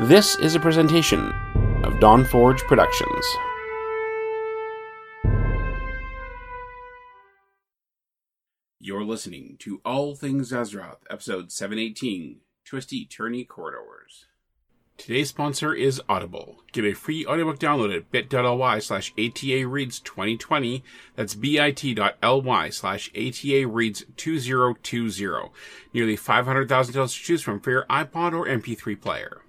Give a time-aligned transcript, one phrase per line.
[0.00, 1.30] This is a presentation
[1.84, 3.24] of Dawn Forge Productions.
[8.80, 14.26] You're listening to All Things Azeroth, episode 718 Twisty Turny Corridors.
[14.98, 16.64] Today's sponsor is Audible.
[16.72, 20.82] Get a free audiobook download at bit.ly slash ATA Reads 2020.
[21.14, 25.52] That's bit.ly slash ATA Reads 2020.
[25.94, 29.43] Nearly 500,000 titles to choose from for your iPod or MP3 player.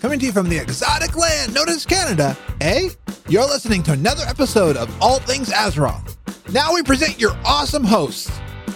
[0.06, 2.90] Coming to you from the exotic land known as Canada, eh?
[3.28, 6.14] You're listening to another episode of All Things Azeroth.
[6.52, 8.30] Now we present your awesome hosts,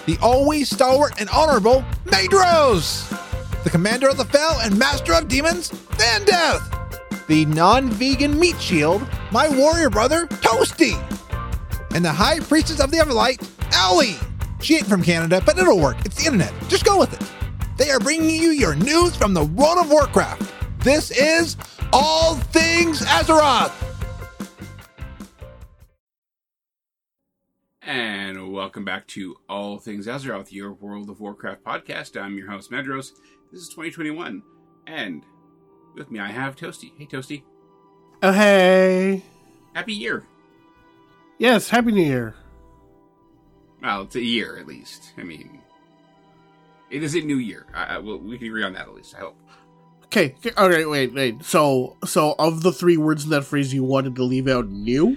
[0.07, 3.09] the always stalwart and honorable Medros,
[3.63, 9.49] the commander of the Fell and master of demons, Vandeth, the non-vegan meat shield, my
[9.49, 10.99] warrior brother, Toasty,
[11.95, 14.17] and the high priestess of the Everlight, Ellie.
[14.61, 16.05] She ain't from Canada, but it'll work.
[16.05, 16.53] It's the internet.
[16.67, 17.25] Just go with it.
[17.77, 20.60] They are bringing you your news from the world of Warcraft.
[20.83, 21.59] This is
[21.93, 23.75] All Things Azeroth.
[27.83, 32.19] And welcome back to All Things Azeroth, your World of Warcraft podcast.
[32.19, 33.11] I'm your host, Medros.
[33.53, 34.43] This is 2021.
[34.87, 35.23] And
[35.97, 36.93] with me, I have Toasty.
[36.97, 37.43] Hey, Toasty.
[38.23, 39.23] Oh, hey.
[39.75, 40.25] Happy year.
[41.39, 42.35] Yes, Happy New Year.
[43.83, 45.13] Well, it's a year at least.
[45.19, 45.61] I mean,
[46.91, 47.67] it is a new year.
[47.75, 49.37] I, I, well, we can agree on that at least, I hope.
[50.11, 51.45] Okay, okay, all right, wait, wait.
[51.45, 55.17] So, so of the three words in that phrase, you wanted to leave out new?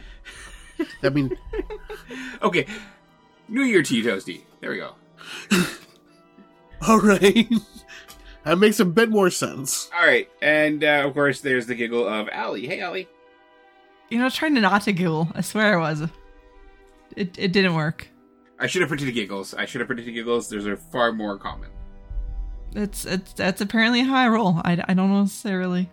[1.02, 1.36] I mean,
[2.44, 2.66] Okay.
[3.48, 4.42] New Year to you, Toasty.
[4.60, 4.94] There we go.
[6.88, 7.48] all right.
[8.44, 9.90] that makes a bit more sense.
[9.98, 10.30] All right.
[10.42, 12.68] And, uh, of course, there's the giggle of Allie.
[12.68, 13.08] Hey, Allie.
[14.10, 15.30] You know, trying to not to giggle.
[15.34, 16.02] I swear I was.
[17.16, 18.10] It it didn't work.
[18.60, 19.54] I should have predicted giggles.
[19.54, 20.50] I should have predicted giggles.
[20.50, 21.70] Those are far more common.
[22.76, 24.62] It's it's that's apparently how I roll.
[24.64, 25.90] I, I don't necessarily.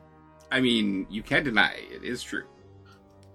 [0.51, 2.03] I mean, you can't deny it.
[2.03, 2.45] It is true.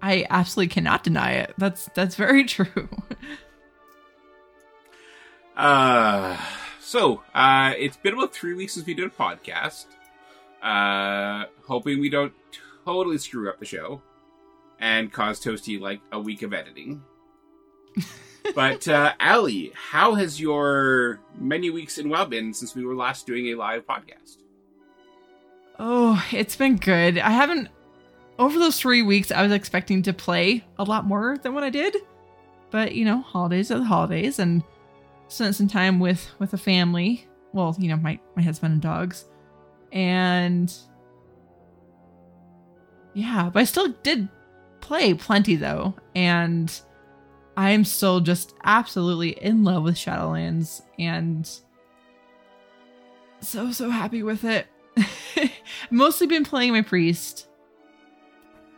[0.02, 1.54] I absolutely cannot deny it.
[1.58, 2.88] That's that's very true.
[5.56, 6.36] Uh,
[6.80, 9.86] so, uh, it's been about three weeks since we did a podcast.
[10.62, 12.32] Uh, hoping we don't
[12.84, 14.02] totally screw up the show
[14.78, 17.02] and cause Toasty like a week of editing.
[18.54, 23.26] but, uh, Allie, how has your many weeks in WoW been since we were last
[23.26, 24.38] doing a live podcast?
[25.78, 27.18] oh, it's been good.
[27.18, 27.68] I haven't
[28.38, 29.30] over those three weeks.
[29.30, 31.96] I was expecting to play a lot more than what I did,
[32.70, 34.62] but you know, holidays are the holidays, and
[35.28, 37.26] spent some time with with a family.
[37.52, 39.26] Well, you know, my my husband and dogs,
[39.92, 40.72] and
[43.14, 44.28] yeah, but I still did
[44.80, 46.72] play plenty though, and
[47.56, 51.48] I am still just absolutely in love with Shadowlands and
[53.40, 54.66] so so happy with it.
[55.90, 57.46] Mostly been playing my priest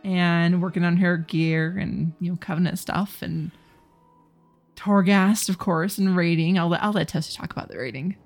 [0.05, 3.51] and working on her gear and you know covenant stuff and
[4.77, 6.57] Torghast, of course, and raiding.
[6.59, 8.17] I'll let I'll let Tessa talk about the raiding.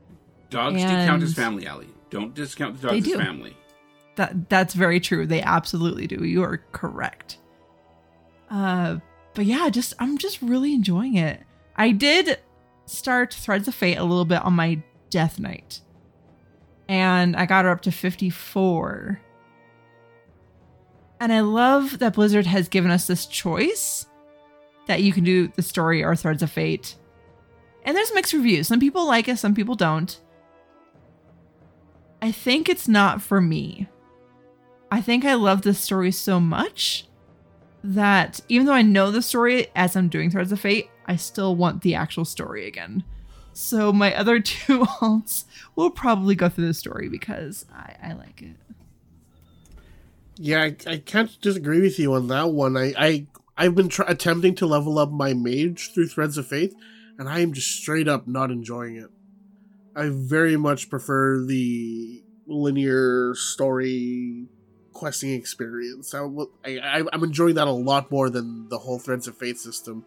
[0.51, 1.89] Dogs do count as And- family, Allie.
[2.11, 3.57] Don't discount the dogs as family.
[4.17, 5.27] That that's very true.
[5.27, 6.25] They absolutely do.
[6.27, 7.39] You are correct.
[8.51, 8.99] Uh
[9.35, 11.43] but yeah, just I'm just really enjoying it.
[11.77, 12.39] I did
[12.87, 15.81] start Threads of Fate a little bit on my death knight.
[16.89, 19.21] And I got her up to 54.
[21.21, 24.07] And I love that Blizzard has given us this choice
[24.89, 26.97] that you can do the story or Threads of Fate.
[27.85, 28.69] And there's mixed reviews.
[28.69, 30.21] Some people like it, some people don't.
[32.21, 33.89] I think it's not for me.
[34.91, 37.07] I think I love this story so much
[37.85, 41.57] that even though I know the story as I'm doing Threads of Fate, I still
[41.57, 43.05] want the actual story again.
[43.53, 45.45] So my other two alts
[45.77, 48.57] will probably go through the story because I, I like it.
[50.37, 52.77] Yeah, I, I can't disagree with you on that one.
[52.77, 53.27] I, I
[53.57, 56.75] I've been tr- attempting to level up my mage through Threads of Fate,
[57.19, 59.11] and I am just straight up not enjoying it.
[59.95, 64.49] I very much prefer the linear story
[64.93, 66.15] questing experience.
[66.15, 70.05] I'm enjoying that a lot more than the whole Threads of Fate system.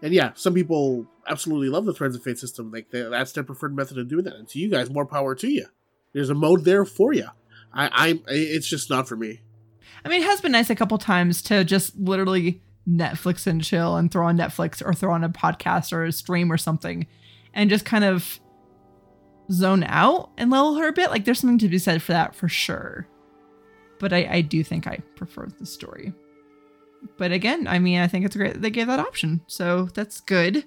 [0.00, 2.70] And yeah, some people absolutely love the Threads of Fate system.
[2.70, 4.36] Like they, that's their preferred method of doing that.
[4.36, 5.66] And to you guys, more power to you.
[6.12, 7.28] There's a mode there for you.
[7.72, 9.40] I, I it's just not for me.
[10.04, 13.96] I mean, it has been nice a couple times to just literally Netflix and chill
[13.96, 17.06] and throw on Netflix or throw on a podcast or a stream or something
[17.52, 18.40] and just kind of
[19.50, 21.10] zone out and level her a bit.
[21.10, 23.08] Like there's something to be said for that for sure.
[23.98, 26.12] But I, I do think I prefer the story.
[27.16, 29.40] But again, I mean, I think it's great that they gave that option.
[29.46, 30.64] So that's good.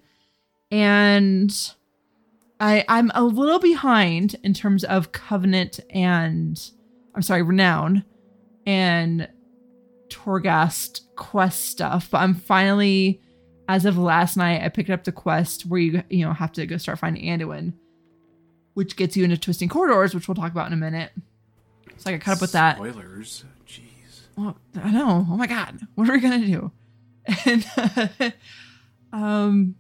[0.70, 1.54] And
[2.60, 6.62] I I'm a little behind in terms of Covenant and
[7.14, 8.06] I'm sorry, Renown
[8.66, 9.28] and
[10.10, 13.22] Torghast quest stuff, but I'm finally
[13.68, 16.66] as of last night I picked up the quest where you you know have to
[16.66, 17.74] go start finding Anduin,
[18.74, 21.12] which gets you into twisting corridors, which we'll talk about in a minute.
[22.02, 22.78] So I got caught up with that.
[22.78, 23.46] Spoilers.
[23.68, 24.22] Jeez.
[24.36, 25.28] Well, I know.
[25.30, 26.72] Oh my god, what are we gonna do?
[27.46, 28.34] And
[29.14, 29.76] um,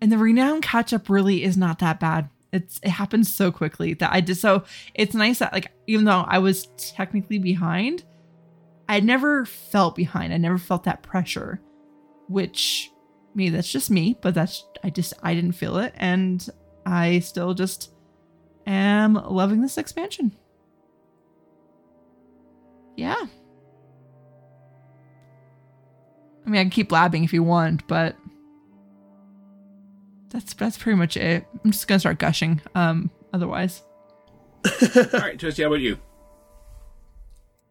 [0.00, 2.30] and the renown catch up really is not that bad.
[2.52, 6.24] It's it happens so quickly that I just so it's nice that like even though
[6.26, 8.04] I was technically behind,
[8.88, 10.32] I never felt behind.
[10.32, 11.60] I never felt that pressure,
[12.28, 12.90] which
[13.34, 16.48] me that's just me, but that's I just I didn't feel it, and
[16.86, 17.92] I still just
[18.66, 20.32] am loving this expansion.
[22.98, 23.14] Yeah.
[26.44, 28.16] I mean, I can keep blabbing if you want, but
[30.30, 31.46] that's that's pretty much it.
[31.64, 32.60] I'm just gonna start gushing.
[32.74, 33.84] Um, otherwise,
[34.64, 35.96] All right, Toasty, how about you?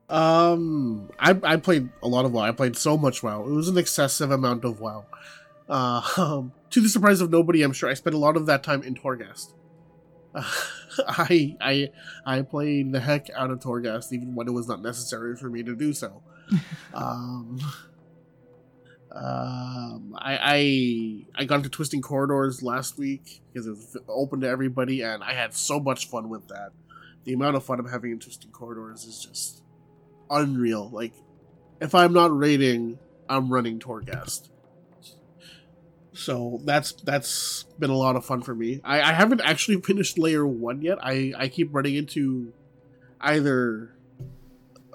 [0.08, 2.44] Um, I I played a lot of WoW.
[2.44, 3.44] I played so much WoW.
[3.44, 5.08] It was an excessive amount of WoW.
[5.68, 8.64] Uh, um, to the surprise of nobody, I'm sure I spent a lot of that
[8.64, 9.52] time in Torghast.
[11.08, 11.90] I I
[12.26, 15.64] I played the heck out of Torghast, even when it was not necessary for me
[15.64, 16.24] to do so.
[16.94, 17.60] um,
[19.12, 24.48] um, I, I I got into Twisting Corridors last week because it was open to
[24.48, 26.72] everybody, and I had so much fun with that.
[27.26, 29.64] The amount of fun I'm having in Twisting Corridors is just
[30.30, 30.90] unreal.
[30.90, 31.14] Like,
[31.82, 34.50] if I'm not raiding, I'm running Torghast.
[36.18, 38.82] So that's that's been a lot of fun for me.
[38.84, 40.98] I, I haven't actually finished layer one yet.
[41.02, 42.54] I, I keep running into
[43.22, 43.96] either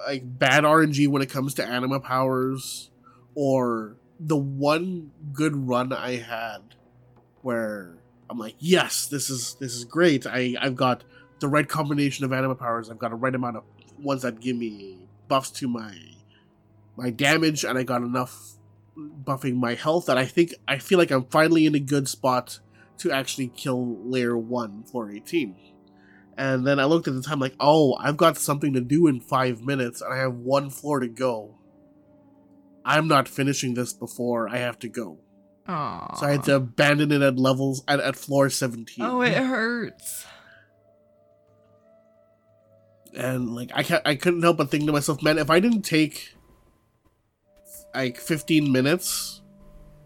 [0.05, 2.91] like bad RNG when it comes to anima powers,
[3.37, 6.75] or the one good run I had
[7.43, 7.99] where
[8.29, 10.27] I'm like, yes, this is this is great.
[10.27, 11.05] I I've got
[11.39, 12.91] the right combination of anima powers.
[12.91, 13.65] I've got a right amount of
[13.99, 15.95] ones that give me buffs to my
[16.97, 18.55] my damage, and I got enough
[18.97, 22.61] buffing my health that I think I feel like I'm finally in a good spot
[22.99, 25.57] to actually kill layer one floor 18.
[26.37, 29.21] And then I looked at the time like, oh, I've got something to do in
[29.21, 31.59] five minutes, and I have one floor to go.
[32.85, 35.19] I'm not finishing this before I have to go.
[35.69, 36.19] Aww.
[36.19, 39.05] So I had to abandon it at levels at, at floor 17.
[39.05, 40.27] Oh, it hurts.
[43.15, 45.83] and like I can't, I couldn't help but think to myself, man, if I didn't
[45.83, 46.35] take
[47.95, 49.41] like 15 minutes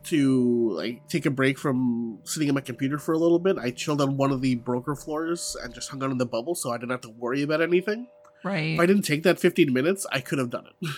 [0.04, 3.70] to like take a break from sitting at my computer for a little bit, I
[3.70, 6.70] chilled on one of the broker floors and just hung out in the bubble, so
[6.72, 8.06] I didn't have to worry about anything.
[8.44, 8.74] Right.
[8.74, 10.90] If I didn't take that 15 minutes, I could have done it.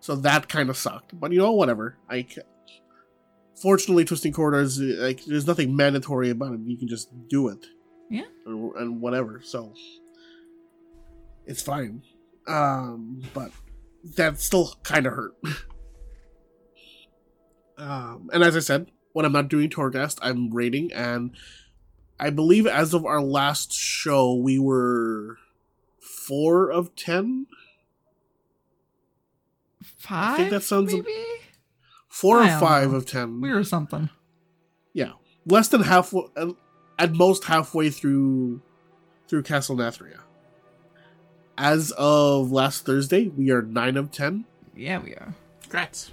[0.00, 1.96] so that kind of sucked, but you know, whatever.
[2.08, 2.26] I
[3.60, 6.60] fortunately, twisting corridors like there's nothing mandatory about it.
[6.64, 7.66] You can just do it
[8.08, 8.22] Yeah.
[8.46, 9.42] and, and whatever.
[9.44, 9.74] So
[11.44, 12.02] it's fine.
[12.48, 13.50] Um, but
[14.16, 15.34] that still kind of hurt.
[17.78, 21.34] um, and as I said, when I'm not doing Torghast, I'm raiding, and
[22.18, 25.36] I believe as of our last show, we were
[26.00, 27.46] four of ten.
[29.98, 30.50] Five.
[30.50, 31.14] that sounds a- maybe.
[32.08, 32.96] Four I or five know.
[32.96, 33.40] of ten.
[33.40, 34.10] We were something.
[34.92, 35.12] yeah,
[35.46, 36.12] less than half,
[36.98, 38.60] at most halfway through
[39.28, 40.20] through Castle Nathria.
[41.62, 45.34] As of last Thursday, we are nine of ten, Yeah, we are.
[45.60, 46.10] Congrats.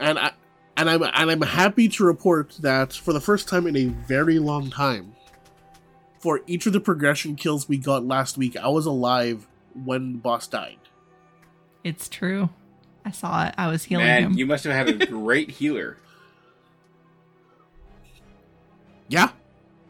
[0.00, 0.32] and I
[0.76, 4.40] and I'm and I'm happy to report that for the first time in a very
[4.40, 5.14] long time,
[6.18, 9.46] for each of the progression kills we got last week, I was alive
[9.84, 10.78] when the boss died.
[11.84, 12.48] It's true.
[13.04, 13.54] I saw it.
[13.56, 14.32] I was healing Man, him.
[14.32, 15.98] you must have had a great healer.
[19.08, 19.30] Yeah,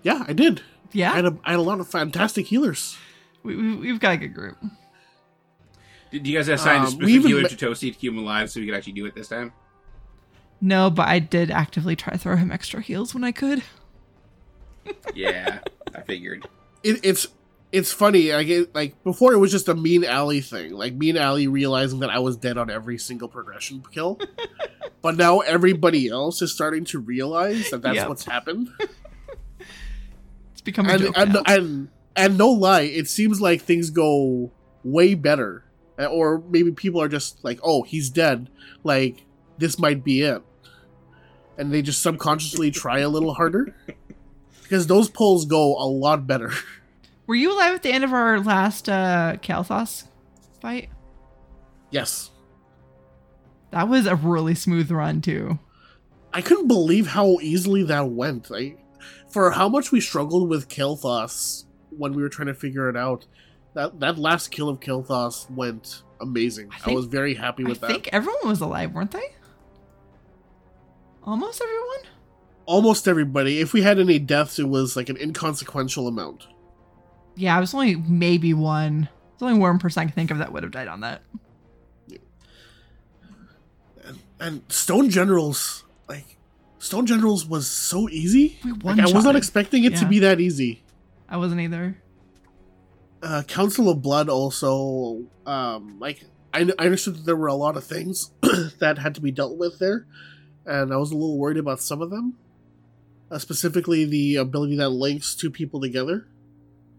[0.02, 0.60] yeah, I did.
[0.92, 1.10] yeah.
[1.12, 2.98] I had a, I had a lot of fantastic healers.
[3.42, 4.58] we, we, we've got a good group.
[6.10, 8.60] Did you guys assign Um, a specific healer to Toasty to keep him alive so
[8.60, 9.52] we could actually do it this time?
[10.60, 13.62] No, but I did actively try to throw him extra heals when I could.
[15.14, 15.60] Yeah,
[15.94, 16.46] I figured.
[16.82, 17.28] it, it's
[17.70, 18.32] it's funny.
[18.32, 22.00] I get like before it was just a mean alley thing, like mean alley realizing
[22.00, 24.18] that I was dead on every single progression kill.
[25.02, 28.08] but now everybody else is starting to realize that that's Yep.
[28.08, 28.70] what's happened,
[30.52, 31.42] It's become a and joke and, now.
[31.46, 34.50] and and no lie, it seems like things go
[34.82, 35.64] way better.
[36.06, 38.48] Or maybe people are just like, oh, he's dead.
[38.84, 39.24] Like,
[39.58, 40.42] this might be it.
[41.58, 43.74] And they just subconsciously try a little harder.
[44.62, 46.52] Because those pulls go a lot better.
[47.26, 50.04] Were you alive at the end of our last uh Kael'thas
[50.60, 50.90] fight?
[51.90, 52.30] yes.
[53.72, 55.58] That was a really smooth run too.
[56.32, 58.48] I couldn't believe how easily that went.
[58.54, 58.76] I,
[59.28, 63.26] for how much we struggled with Kael'thas when we were trying to figure it out,
[63.74, 66.70] that that last kill of Kael'thas went amazing.
[66.84, 67.90] I I, was very happy I with that.
[67.90, 69.34] I think everyone was alive, weren't they?
[71.24, 72.12] Almost everyone?
[72.66, 73.60] Almost everybody.
[73.60, 76.46] If we had any deaths, it was like an inconsequential amount.
[77.36, 79.08] Yeah, it was only maybe one.
[79.34, 81.22] It's only one person I can think of that would have died on that.
[82.06, 82.18] Yeah.
[84.38, 86.36] And Stone Generals, like
[86.78, 88.58] Stone Generals, was so easy.
[88.64, 90.82] We Like, I was not expecting it to be that easy.
[91.28, 91.96] I wasn't either.
[93.22, 97.76] Uh, Council of Blood also, um, like I, I understood that there were a lot
[97.76, 98.32] of things
[98.78, 100.06] that had to be dealt with there,
[100.66, 102.36] and I was a little worried about some of them,
[103.30, 106.26] uh, specifically the ability that links two people together.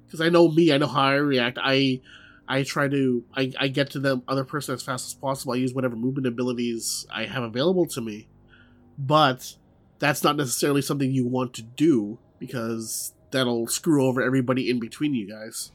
[0.05, 1.57] Because I know me, I know how I react.
[1.61, 2.01] I
[2.47, 5.53] I try to I, I get to the other person as fast as possible.
[5.53, 8.27] I use whatever movement abilities I have available to me,
[8.97, 9.55] but
[9.99, 15.13] that's not necessarily something you want to do because that'll screw over everybody in between
[15.13, 15.71] you guys.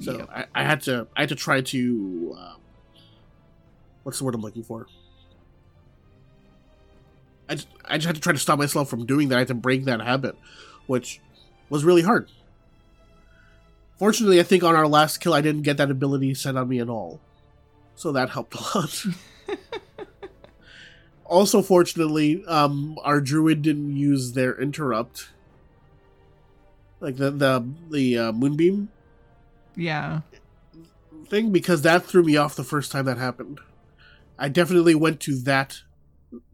[0.00, 0.30] So Yep.
[0.32, 2.60] I, I had to I had to try to um,
[4.02, 4.86] what's the word I'm looking for?
[7.48, 9.36] I just, I just had to try to stop myself from doing that.
[9.36, 10.36] I had to break that habit,
[10.86, 11.20] which
[11.70, 12.28] was really hard.
[13.98, 16.78] Fortunately, I think on our last kill, I didn't get that ability set on me
[16.78, 17.20] at all,
[17.96, 19.04] so that helped a lot.
[21.24, 25.30] also, fortunately, um, our druid didn't use their interrupt,
[27.00, 28.90] like the the the uh, moonbeam
[29.78, 30.22] Yeah.
[31.28, 33.60] thing because that threw me off the first time that happened.
[34.38, 35.78] I definitely went to that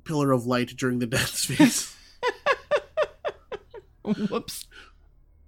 [0.04, 1.96] pillar of light during the dance phase.
[4.04, 4.66] Whoops.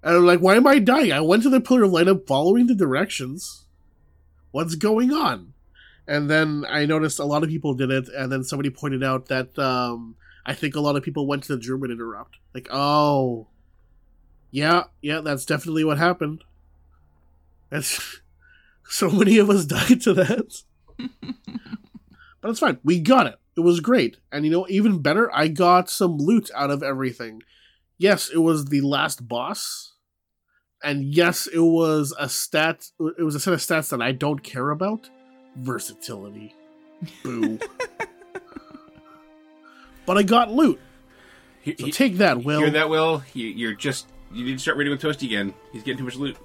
[0.02, 1.12] and I'm like, why am I dying?
[1.12, 2.08] I went to the pillar of light.
[2.08, 3.66] I'm following the directions.
[4.50, 5.52] What's going on?
[6.08, 9.26] And then I noticed a lot of people did it, and then somebody pointed out
[9.26, 10.14] that um,
[10.46, 12.36] I think a lot of people went to the German interrupt.
[12.54, 13.48] Like, oh,
[14.50, 16.44] yeah, yeah, that's definitely what happened.
[17.70, 18.20] That's
[18.88, 20.62] so many of us died to that.
[22.40, 22.78] but it's fine.
[22.84, 23.38] We got it.
[23.56, 24.18] It was great.
[24.30, 27.42] And you know, even better, I got some loot out of everything.
[27.98, 29.94] Yes, it was the last boss.
[30.84, 34.42] And yes, it was a stat it was a set of stats that I don't
[34.42, 35.08] care about.
[35.56, 36.54] Versatility.
[37.22, 37.58] Boo.
[40.04, 40.78] but I got loot.
[41.62, 42.60] He- So he- take that, Will.
[42.60, 43.22] Hear that, Will?
[43.32, 45.54] You, you're just you need to start raiding with Toasty again.
[45.72, 46.36] He's getting too much loot.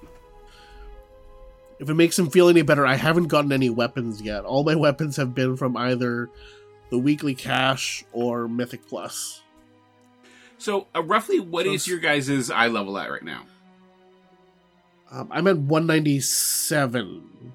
[1.78, 4.44] If it makes him feel any better, I haven't gotten any weapons yet.
[4.44, 6.30] All my weapons have been from either
[6.90, 9.42] the weekly cache or Mythic Plus.
[10.58, 13.42] So, uh, roughly, what So is your guys' eye level at right now?
[15.10, 17.52] Um, I'm at 197.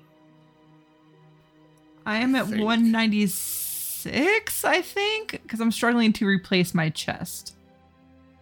[2.05, 2.63] I am at think.
[2.63, 7.56] 196, I think, because I'm struggling to replace my chest.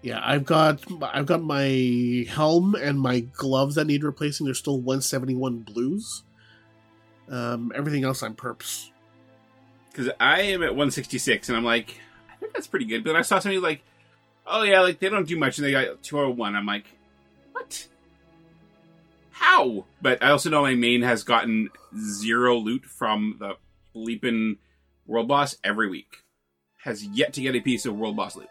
[0.06, 4.46] Yeah, I've got I've got my helm and my gloves that need replacing.
[4.46, 6.22] They're still 171 blues.
[7.28, 8.92] Um, everything else I'm perps.
[9.90, 12.00] Because I am at 166, and I'm like,
[12.32, 13.04] I think that's pretty good.
[13.04, 13.82] But I saw somebody like,
[14.46, 16.56] oh yeah, like they don't do much, and they got 201.
[16.56, 16.86] I'm like,
[17.52, 17.88] what?
[19.32, 19.86] How?
[20.04, 23.56] But I also know my main has gotten zero loot from the
[23.96, 24.58] bleeping
[25.08, 26.18] world boss every week.
[26.84, 28.50] Has yet to get a piece of world boss loot.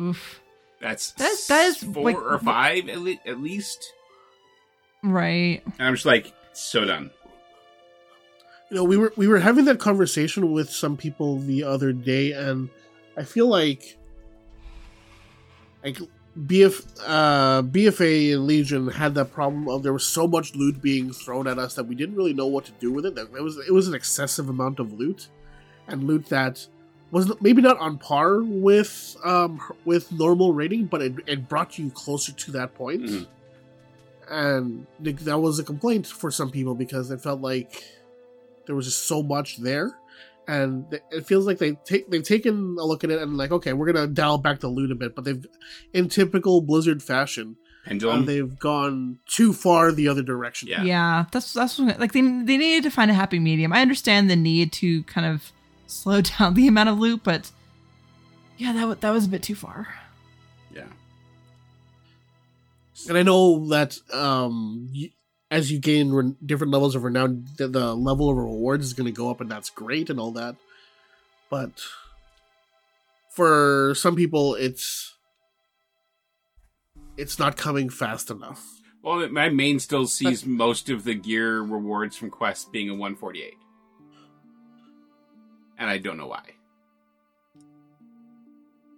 [0.00, 0.40] Oof.
[0.80, 3.92] That's That- that is, four like, or five at, le- at least.
[5.02, 5.62] Right.
[5.78, 7.10] And I'm just like, so done.
[8.70, 12.32] You know, we were we were having that conversation with some people the other day,
[12.32, 12.70] and
[13.16, 13.98] I feel like
[15.84, 15.98] like
[16.38, 21.12] BF uh, BFA and Legion had that problem of there was so much loot being
[21.12, 23.14] thrown at us that we didn't really know what to do with it.
[23.14, 25.28] That it was it was an excessive amount of loot,
[25.86, 26.66] and loot that
[27.14, 31.90] was maybe not on par with um with normal raiding, but it, it brought you
[31.90, 33.02] closer to that point.
[33.02, 33.26] Mhm.
[34.28, 37.84] And that was a complaint for some people because it felt like
[38.66, 39.98] there was just so much there,
[40.48, 43.74] and it feels like they take they've taken a look at it and like, okay,
[43.74, 45.46] we're gonna dial back the loot a bit, but they've,
[45.92, 48.20] in typical Blizzard fashion, Pendulum.
[48.20, 50.68] um, they've gone too far the other direction.
[50.68, 50.84] Yeah.
[50.84, 51.24] Yeah.
[51.30, 53.74] that's that's what, like they they needed to find a happy medium.
[53.74, 55.52] I understand the need to kind of
[55.86, 57.50] slow down the amount of loot, but
[58.56, 59.88] yeah, that wa- that was a bit too far.
[60.74, 60.86] yeah.
[63.08, 65.10] And I know that um, y
[65.50, 69.06] as you gain re- different levels of renown, the, the level of rewards is going
[69.06, 70.56] to go up, and that's great and all that.
[71.50, 71.82] But
[73.30, 75.14] for some people, it's
[77.16, 78.64] it's not coming fast enough.
[79.02, 83.52] Well, my main still sees most of the gear rewards from quests being a 148.
[85.84, 86.40] And I don't know why.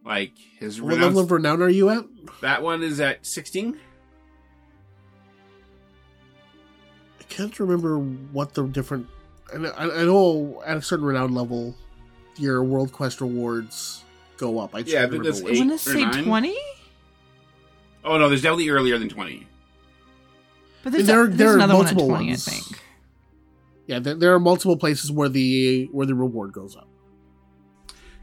[0.04, 2.04] Like, his What level of renown are you at?
[2.42, 3.76] that one is at 16?
[7.18, 9.08] I can't remember what the different.
[9.52, 11.74] I know, I know at a certain renown level,
[12.36, 14.04] your world quest rewards
[14.36, 14.72] go up.
[14.72, 15.78] I just Yeah, can't but that's eight I want or to
[16.14, 16.56] say 20?
[18.04, 19.44] Oh, no, there's definitely earlier than 20.
[20.84, 22.46] But there's, There- a, there's there are another one at multiple 20, ones.
[22.46, 22.82] I think.
[23.86, 26.88] Yeah, there, there are multiple places where the where the reward goes up.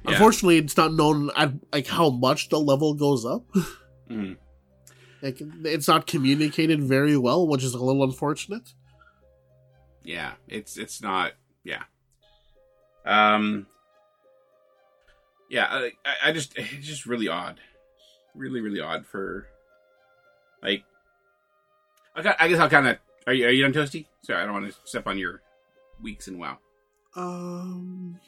[0.05, 0.11] Yeah.
[0.11, 3.43] Unfortunately, it's not known at, like how much the level goes up.
[4.09, 4.35] Mhm.
[5.21, 8.73] Like it's not communicated very well, which is a little unfortunate.
[10.03, 11.31] Yeah, it's it's not.
[11.63, 11.83] Yeah.
[13.05, 13.65] Um.
[15.49, 17.61] Yeah, I, I- I just it's just really odd,
[18.35, 19.47] really really odd for,
[20.61, 20.83] like.
[22.15, 22.97] I got- I guess I'll kind of.
[23.25, 24.05] Are you are you done, Toasty?
[24.23, 25.41] Sorry, I don't want to step on your
[26.03, 26.57] weeks and wow.
[27.15, 28.19] Um.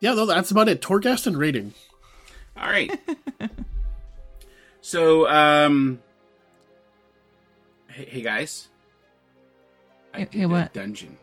[0.00, 0.80] Yeah, no, that's about it.
[0.80, 1.74] Torghast and raiding.
[2.56, 2.98] All right.
[4.80, 6.00] so, um,
[7.88, 8.68] hey, hey guys.
[10.14, 10.72] I Hey- did hey, a what?
[10.72, 11.16] dungeon?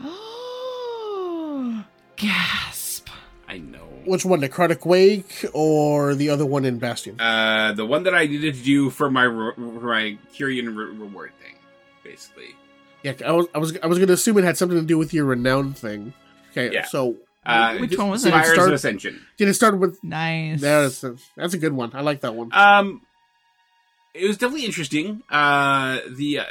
[0.00, 1.84] Oh,
[2.16, 3.08] gasp.
[3.48, 3.86] I know.
[4.04, 7.20] Which one, Necrotic Wake or the other one in Bastion?
[7.20, 10.96] Uh, the one that I needed to do for my re- for my Kyrian re-
[10.96, 11.54] reward thing,
[12.04, 12.54] basically.
[13.02, 15.12] Yeah, I was I was I was gonna assume it had something to do with
[15.14, 16.12] your renown thing.
[16.52, 16.84] Okay, Yeah.
[16.86, 17.16] so
[17.46, 18.28] Uh, Which one was it?
[18.30, 19.24] Spires Start- of Ascension.
[19.38, 20.02] did it start with?
[20.04, 20.60] Nice.
[20.60, 21.90] That's a, that's a good one.
[21.94, 22.50] I like that one.
[22.52, 23.00] Um,
[24.12, 25.22] it was definitely interesting.
[25.30, 26.44] Uh, the uh,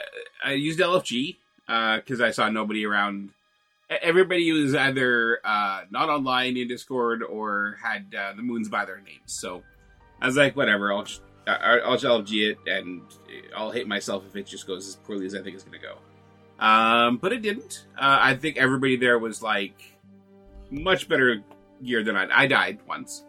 [0.44, 1.38] I used LFG
[1.68, 3.30] because I saw nobody around.
[4.02, 8.98] Everybody was either uh, not online in Discord or had uh, the moons by their
[9.02, 9.22] names.
[9.28, 9.62] So
[10.20, 10.92] I was like, whatever.
[10.92, 13.02] I'll just I- I'll just LFG it, and
[13.56, 15.86] I'll hate myself if it just goes as poorly as I think it's going to
[15.86, 15.98] go.
[16.60, 17.86] Um, but it didn't.
[17.98, 19.76] Uh, I think everybody there was like
[20.70, 21.44] much better
[21.84, 22.28] geared than I.
[22.32, 23.24] I died once.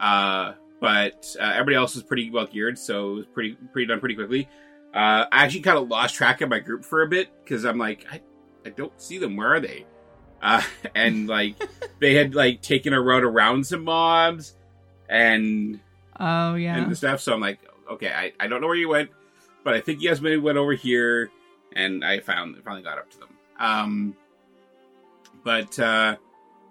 [0.00, 3.98] Uh, but uh, everybody else was pretty well geared, so it was pretty pretty done
[4.00, 4.48] pretty quickly.
[4.94, 7.78] Uh, I actually kind of lost track of my group for a bit because I'm
[7.78, 8.20] like, I,
[8.64, 9.36] I don't see them.
[9.36, 9.84] Where are they?
[10.40, 10.62] Uh,
[10.94, 11.56] and like
[12.00, 14.54] they had like taken a route around some mobs
[15.08, 15.80] and
[16.20, 16.76] Oh, yeah.
[16.76, 17.20] and the stuff.
[17.20, 17.58] So I'm like,
[17.90, 19.10] okay, I, I don't know where you went,
[19.64, 21.30] but I think you guys maybe went over here,
[21.74, 23.28] and I found finally got up to them.
[23.58, 24.16] Um,
[25.44, 26.16] but uh,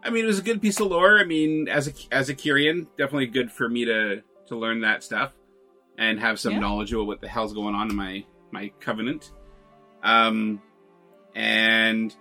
[0.04, 1.20] I mean, it was a good piece of lore.
[1.20, 5.04] I mean, as a as a Kyrian, definitely good for me to to learn that
[5.04, 5.34] stuff
[5.98, 6.60] and have some Yeah.
[6.60, 9.32] knowledge of what the hell's going on in my my covenant.
[10.04, 10.62] Um,
[11.36, 12.14] and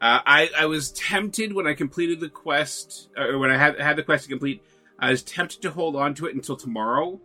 [0.00, 3.96] uh, I I was tempted when I completed the quest, or when I had had
[3.96, 4.62] the quest to complete.
[4.98, 7.20] I was tempted to hold on to it until tomorrow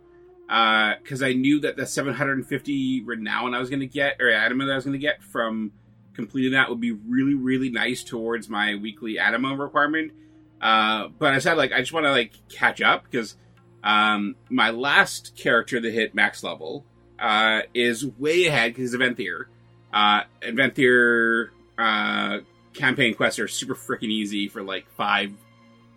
[0.48, 4.72] because I knew that the 750 renown I was going to get, or anima that
[4.72, 5.72] I was going to get from
[6.14, 10.12] completing that would be really, really nice towards my weekly anima requirement.
[10.60, 13.36] Uh, but I said, like, I just want to like catch up because
[13.84, 16.84] um, my last character that hit max level
[17.18, 19.44] uh, is way ahead because he's a
[19.92, 22.38] Uh, and Venthyr uh,
[22.74, 25.32] campaign quests are super freaking easy for like five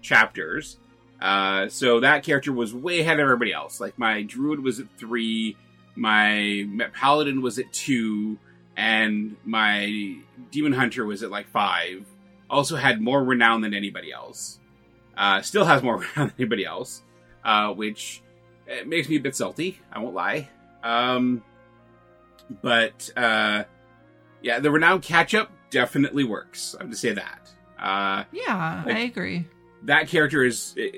[0.02, 0.78] chapters.
[1.22, 3.80] Uh, so that character was way ahead of everybody else.
[3.80, 5.56] Like my druid was at three,
[5.96, 8.38] my paladin was at two,
[8.76, 10.16] and my
[10.52, 12.06] demon hunter was at like five.
[12.50, 14.60] Also had more renown than anybody else.
[15.16, 17.04] Uh, still has more renown than anybody else,
[17.46, 18.22] uh, which
[18.70, 19.80] uh, makes me a bit salty.
[19.94, 20.50] I won't lie.
[20.84, 21.44] Um,
[22.62, 23.64] but uh,
[24.42, 26.76] yeah, the renown catch up definitely works.
[26.80, 27.50] I'm to say that.
[27.80, 29.46] Uh, yeah, Like- I agree.
[29.84, 30.90] That character is eh,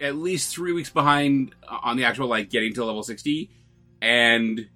[0.00, 3.50] at least three weeks behind on the actual like getting to level 60
[4.02, 4.68] and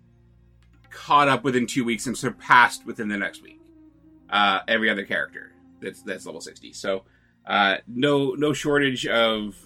[0.89, 3.61] caught up within two weeks and surpassed within the next week.
[4.31, 7.05] Uh every other character that's that's level 60 so
[7.47, 9.57] uh no no shortage of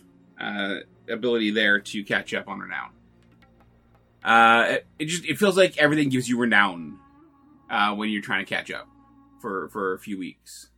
[0.40, 0.76] uh
[1.08, 2.90] ability there to catch up on renown.
[4.24, 6.98] Uh it, it just it feels like everything gives you renown
[7.70, 8.88] uh when you're trying to catch up
[9.40, 10.70] for for a few weeks.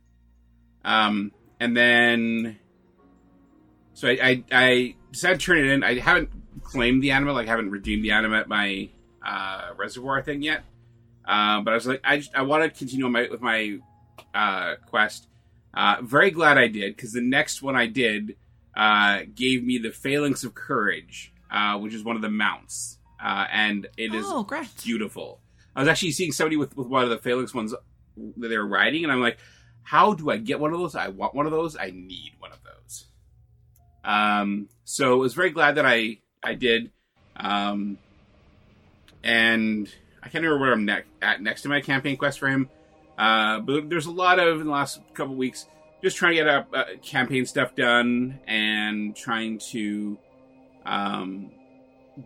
[0.85, 2.57] Um and then
[3.93, 5.83] so I, I I decided to turn it in.
[5.83, 6.29] I haven't
[6.63, 8.89] claimed the anima, like I haven't redeemed the anima at my
[9.25, 10.63] uh, reservoir thing yet.
[11.25, 13.79] Uh, but I was like, I just I want to continue my, with my
[14.33, 15.27] uh, quest.
[15.73, 18.35] Uh, very glad I did because the next one I did
[18.75, 23.45] uh, gave me the Phalynx of Courage, uh, which is one of the mounts uh,
[23.51, 24.47] and it is oh,
[24.83, 25.41] beautiful.
[25.75, 28.67] I was actually seeing somebody with, with one of the Phalynx ones that they were
[28.67, 29.37] riding, and I'm like,
[29.87, 30.95] how do I get one of those?
[30.95, 31.77] I want one of those.
[31.77, 33.05] I need one of those.
[34.03, 36.91] Um, so I was very glad that I I did.
[37.37, 37.97] Um,
[39.23, 39.87] and
[40.21, 42.69] I can't remember where I'm ne- at next to my campaign quest for him.
[43.17, 45.67] Uh, but there's a lot of in the last couple weeks
[46.03, 50.17] just trying to get up uh, campaign stuff done and trying to
[50.85, 51.49] um,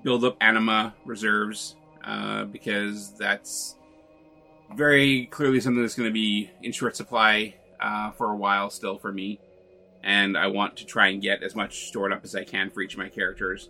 [0.02, 3.76] build up anima reserves uh, because that's
[4.76, 8.98] very clearly something that's going to be in short supply uh, for a while still
[8.98, 9.40] for me.
[10.04, 12.82] And I want to try and get as much stored up as I can for
[12.82, 13.70] each of my characters.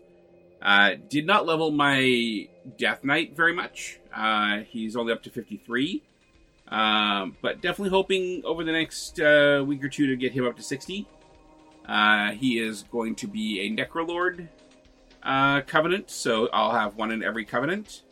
[0.62, 4.00] Uh, did not level my Death Knight very much.
[4.16, 6.04] Uh, he's only up to 53.
[6.68, 10.56] Um, but definitely hoping over the next uh, week or two to get him up
[10.56, 11.06] to 60.
[11.86, 14.48] Uh, he is going to be a Necrolord
[15.24, 18.04] uh, covenant, so I'll have one in every covenant.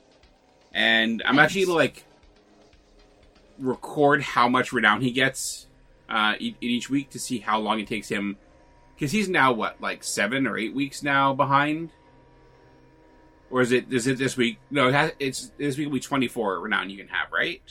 [0.74, 1.46] And I'm Nice.
[1.46, 2.04] actually like
[3.60, 5.68] record how much renown he gets
[6.10, 8.38] uh, in each week to see how long it takes him.
[8.96, 11.92] Because he's now what, like seven or eight weeks now behind,
[13.50, 14.60] or is it is it this week?
[14.70, 17.62] No, it has, it's this week will be 24 renown you can have, right?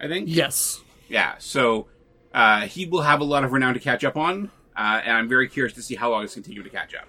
[0.00, 0.28] I think.
[0.28, 0.80] Yes.
[1.08, 1.86] Yeah, so
[2.34, 5.28] uh, he will have a lot of renown to catch up on, uh, and I'm
[5.28, 7.06] very curious to see how long it's continue to catch up,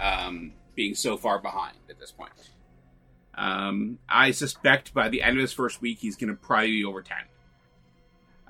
[0.00, 2.32] um, being so far behind at this point.
[3.34, 6.84] Um, I suspect by the end of his first week, he's going to probably be
[6.84, 7.16] over 10.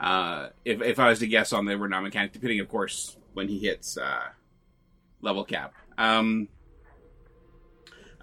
[0.01, 3.49] Uh, if, if I was to guess on the renown mechanic, depending, of course, when
[3.49, 4.29] he hits uh,
[5.21, 5.75] level cap.
[5.99, 6.49] Um,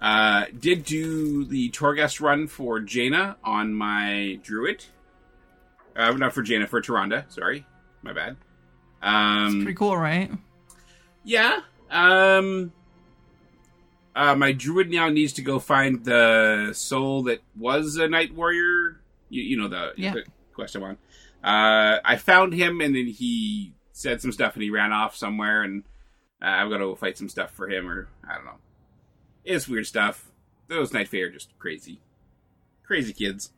[0.00, 4.84] uh, did do the Torghast run for Jaina on my Druid.
[5.96, 7.24] Uh, not for Jaina, for Tyrande.
[7.32, 7.66] Sorry,
[8.02, 8.36] my bad.
[9.02, 10.30] Um, Pretty cool, right?
[11.24, 11.60] yeah.
[11.90, 12.72] Um,
[14.18, 19.00] uh, my druid now needs to go find the soul that was a night warrior.
[19.30, 20.12] You, you know the, Yeah.
[20.14, 20.98] the quest I'm on.
[21.44, 25.62] Uh, I found him, and then he said some stuff, and he ran off somewhere,
[25.62, 25.84] and
[26.42, 28.58] uh, I've got to go fight some stuff for him, or I don't know.
[29.44, 30.28] It's weird stuff.
[30.66, 32.00] Those night fae are just crazy,
[32.84, 33.52] crazy kids.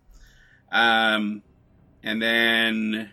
[0.71, 1.43] Um,
[2.03, 3.11] and then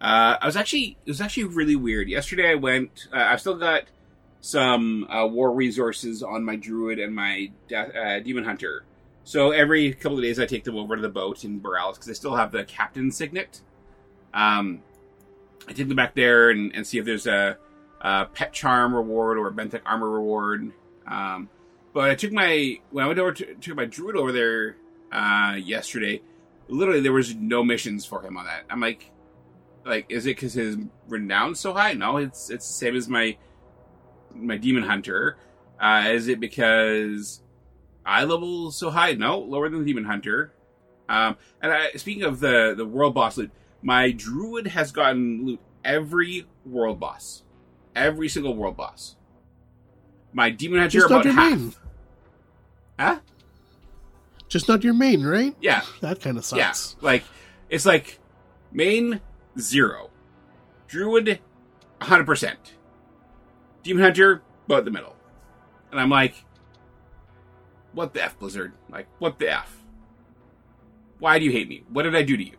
[0.00, 2.08] uh, I was actually it was actually really weird.
[2.08, 3.06] Yesterday I went.
[3.12, 3.84] Uh, I've still got
[4.42, 8.84] some uh, war resources on my druid and my de- uh, demon hunter.
[9.22, 12.10] So every couple of days I take them over to the boat in Boralus because
[12.10, 13.60] I still have the captain signet.
[14.34, 14.82] Um,
[15.68, 17.56] I take them back there and, and see if there's a,
[18.00, 20.72] a pet charm reward or a benthic armor reward.
[21.06, 21.48] Um,
[21.92, 24.76] but I took my when I went over to took my druid over there
[25.12, 26.20] uh, yesterday.
[26.66, 28.64] Literally, there was no missions for him on that.
[28.68, 29.08] I'm like,
[29.84, 31.92] like, is it because his renown's so high?
[31.92, 33.36] No, it's it's the same as my
[34.34, 35.36] my demon hunter.
[35.80, 37.40] Uh, is it because
[38.06, 39.12] I level so high?
[39.12, 40.52] No, lower than the demon hunter.
[41.08, 43.50] Um, and I, speaking of the the world boss loot,
[43.82, 47.42] my druid has gotten loot every world boss,
[47.96, 49.16] every single world boss.
[50.32, 51.58] My demon hunter Just not about your half.
[51.58, 51.74] main.
[52.98, 53.18] Huh?
[54.48, 55.54] Just not your main, right?
[55.60, 56.58] Yeah, That kind of sucks.
[57.00, 57.04] yeah.
[57.04, 57.24] Like
[57.68, 58.18] it's like
[58.70, 59.20] main
[59.58, 60.10] zero,
[60.88, 61.40] druid
[62.00, 62.74] hundred percent,
[63.82, 65.16] demon hunter but the middle,
[65.90, 66.44] and I'm like,
[67.92, 68.72] what the f, Blizzard?
[68.88, 69.78] Like what the f?
[71.18, 71.84] Why do you hate me?
[71.88, 72.56] What did I do to you?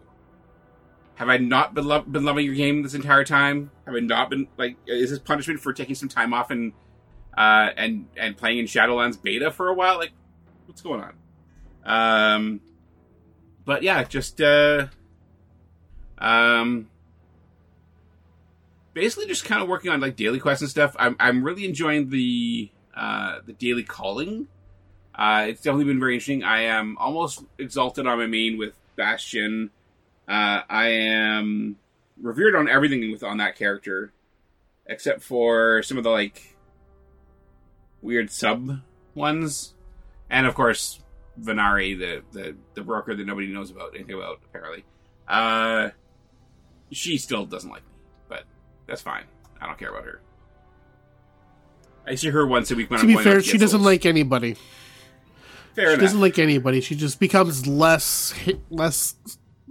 [1.15, 3.71] Have I not been, lo- been loving your game this entire time?
[3.86, 4.77] Have I not been like?
[4.88, 6.73] Is this punishment for taking some time off and
[7.38, 9.97] uh, and and playing in Shadowlands beta for a while?
[9.97, 10.12] Like,
[10.65, 11.13] what's going on?
[11.83, 12.62] Um,
[13.65, 14.88] but yeah, just uh,
[16.17, 16.89] um,
[18.93, 20.95] basically just kind of working on like daily quests and stuff.
[20.99, 24.47] I'm I'm really enjoying the uh the daily calling.
[25.15, 26.43] Uh, it's definitely been very interesting.
[26.43, 29.69] I am almost exalted on my main with Bastion.
[30.27, 31.77] Uh, I am
[32.19, 34.12] revered on everything with on that character,
[34.88, 36.56] except for some of the like
[38.01, 38.79] weird sub
[39.13, 39.75] ones,
[40.29, 40.99] and of course
[41.39, 44.84] Venari, the the the broker that nobody knows about anything about apparently.
[45.27, 45.89] Uh,
[46.91, 47.92] she still doesn't like me,
[48.88, 49.24] that's fine.
[49.62, 50.22] I don't care about her.
[52.06, 54.56] I see her once a week when To I'm be fair, she doesn't like anybody.
[55.74, 56.00] Fair she enough.
[56.02, 56.82] doesn't like anybody.
[56.82, 58.34] She just becomes less
[58.69, 59.15] less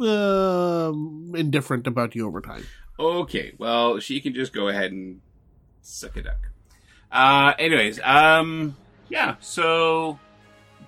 [0.00, 2.64] um indifferent about you over time.
[2.98, 5.20] Okay, well, she can just go ahead and
[5.82, 6.38] suck a duck.
[7.10, 8.76] Uh, anyways, um,
[9.08, 10.18] yeah, so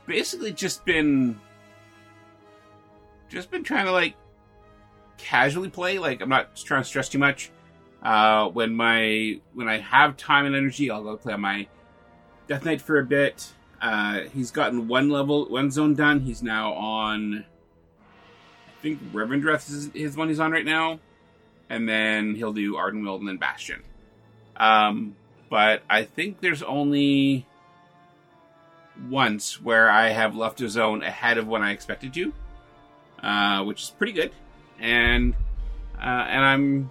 [0.07, 1.39] basically just been,
[3.29, 4.15] just been trying to like
[5.19, 5.99] casually play.
[5.99, 7.51] Like I'm not trying to stress too much.
[8.05, 11.67] Uh, when my when I have time and energy, I'll go play on my
[12.47, 13.53] Death Knight for a bit.
[13.85, 16.21] uh, he's gotten one level, one zone done.
[16.21, 17.45] He's now on.
[18.69, 21.01] I think Revendreth is his one he's on right now,
[21.69, 23.83] and then he'll do Ardenweald and then Bastion.
[24.57, 25.17] Um,
[25.51, 27.47] but I think there's only
[29.11, 32.33] once where I have left a zone ahead of when I expected to,
[33.23, 34.33] uh, which is pretty good,
[34.81, 35.35] and
[35.99, 36.90] uh, and I'm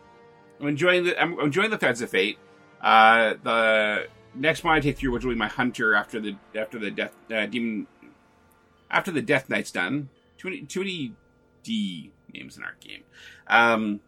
[0.64, 2.38] I'm enjoying the I'm enjoying the Threads of Fate.
[2.82, 6.80] Uh, the next one I take through, which will be my Hunter after the after
[6.80, 7.86] the death uh, demon
[8.90, 10.10] after the Death Knight's done.
[10.38, 11.14] Too many too many
[11.64, 13.04] D names in our game.
[13.48, 14.00] Um,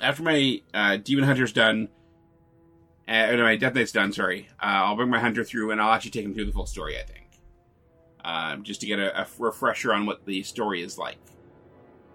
[0.00, 1.88] after my uh, Demon Hunter's done,
[3.08, 4.12] uh, my Death Knight's done.
[4.12, 6.66] Sorry, uh, I'll bring my Hunter through, and I'll actually take him through the full
[6.66, 6.96] story.
[6.96, 7.26] I think,
[8.24, 11.18] um, just to get a, a refresher on what the story is like.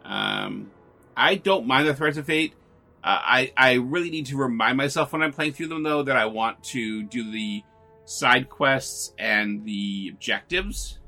[0.05, 0.71] Um,
[1.17, 2.53] I don't mind the Threads of Fate.
[3.03, 6.25] I I really need to remind myself when I'm playing through them though that I
[6.25, 7.63] want to do the
[8.05, 10.99] side quests and the objectives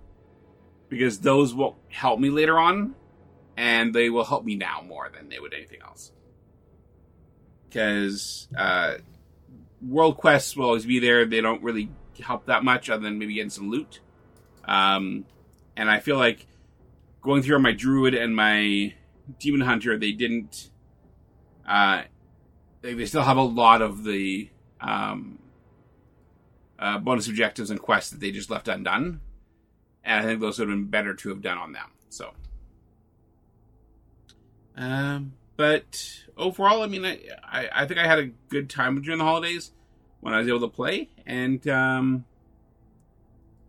[0.89, 2.95] because those will help me later on,
[3.57, 6.11] and they will help me now more than they would anything else.
[7.67, 8.95] Because uh,
[9.81, 11.89] world quests will always be there; they don't really
[12.21, 13.99] help that much, other than maybe getting some loot.
[14.65, 15.25] Um,
[15.75, 16.47] and I feel like
[17.21, 18.93] going through my druid and my
[19.39, 20.71] demon hunter, they didn't.
[21.67, 22.03] Uh,
[22.81, 24.49] they, still have a lot of the
[24.79, 25.39] um,
[26.77, 29.21] uh, bonus objectives and quests that they just left undone,
[30.03, 31.91] and I think those would have been better to have done on them.
[32.09, 32.31] So,
[34.77, 39.17] um, but overall, I mean, I, I, I think I had a good time during
[39.17, 39.71] the holidays
[40.21, 42.25] when I was able to play, and um,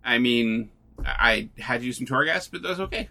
[0.05, 0.71] I mean,
[1.05, 3.09] I had to use some Torghast, but that was okay.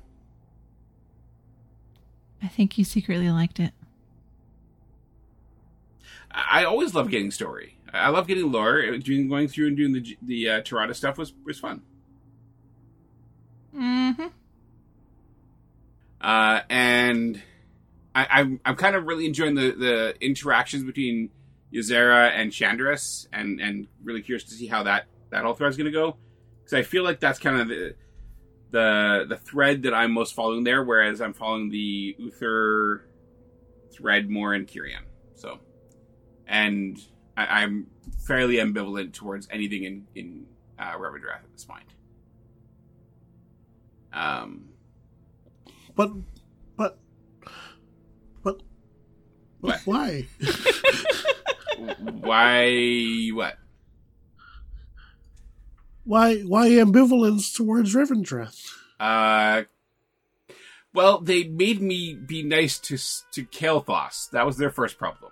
[2.43, 3.74] I think you secretly liked it.
[6.36, 7.78] I always love getting story.
[7.93, 8.98] I love getting lore.
[8.98, 11.82] Doing going through and doing the the uh, Tyrande stuff was was fun.
[13.76, 14.28] Mm-hmm.
[16.19, 17.41] Uh, and
[18.13, 21.30] I, I'm I'm kind of really enjoying the the interactions between
[21.74, 25.78] Ysera and Shandris, and and really curious to see how that that whole thread is
[25.78, 26.17] going to go
[26.65, 27.95] because I feel like that's kind of the
[28.71, 33.06] the the thread that I'm most following there, whereas I'm following the Uther
[33.91, 35.04] thread more in Kyrian.
[35.36, 35.60] So,
[36.48, 37.00] and
[37.38, 37.88] I, I'm
[38.20, 40.46] fairly ambivalent towards anything in in
[40.80, 41.84] uh, Revendreth at this point.
[44.14, 44.70] Um,
[45.96, 46.12] But,
[46.78, 46.98] but,
[48.44, 48.62] but, but
[49.62, 49.82] What?
[49.86, 50.28] why?
[52.00, 53.30] why?
[53.34, 53.58] What?
[56.06, 56.38] Why?
[56.42, 58.70] Why ambivalence towards Revendreth?
[59.00, 59.64] Uh,
[60.94, 62.98] well, they made me be nice to
[63.34, 64.30] to Kael'thas.
[64.32, 65.32] That was their first problem.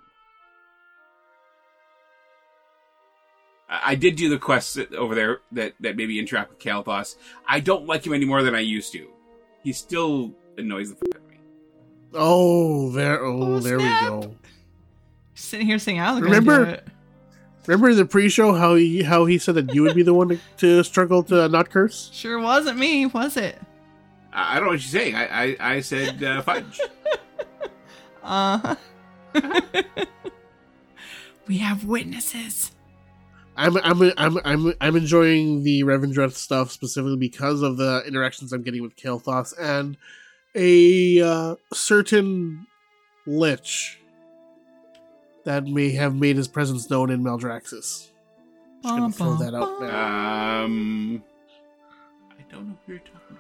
[3.73, 7.15] I I did do the quests over there that that maybe interact with Kael'thas.
[7.47, 9.07] I don't like him any more than I used to.
[9.63, 11.37] He still annoys the fuck out of me.
[12.13, 13.23] Oh, there.
[13.25, 14.35] Oh, Oh, there we go.
[15.33, 16.87] Sitting here saying, "I'll Remember- do it."
[17.65, 20.27] Remember in the pre-show how he how he said that you would be the one
[20.29, 22.09] to, to struggle to not curse?
[22.13, 23.57] Sure wasn't me, was it?
[24.33, 25.15] I, I don't know what you're saying.
[25.15, 26.79] I I, I said uh, fudge.
[28.21, 28.75] Uh huh.
[31.47, 32.71] we have witnesses.
[33.55, 38.63] I'm I'm I'm I'm I'm enjoying the Revendreth stuff specifically because of the interactions I'm
[38.63, 39.97] getting with Kael'thas and
[40.55, 42.65] a uh, certain
[43.25, 43.99] lich
[45.45, 48.09] that may have made his presence known in Maldraxxus.
[48.81, 49.95] Just gonna throw that out there.
[49.95, 51.23] Um,
[52.31, 53.37] I don't know who you're talking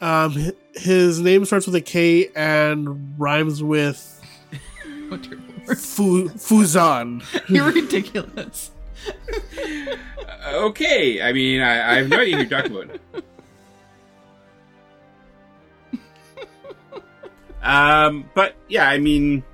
[0.00, 0.24] about.
[0.36, 4.20] Um, his name starts with a K and rhymes with
[5.08, 5.78] What your word.
[5.78, 7.22] Fu- Fuzan.
[7.48, 8.70] You're ridiculous.
[10.52, 13.00] Okay, I mean, I, I have no idea who you're talking about.
[17.62, 19.44] um, but yeah, I mean,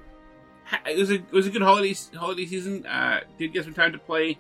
[0.87, 2.87] it was a it was a good holiday holiday season.
[2.87, 4.39] Uh, did get some time to play,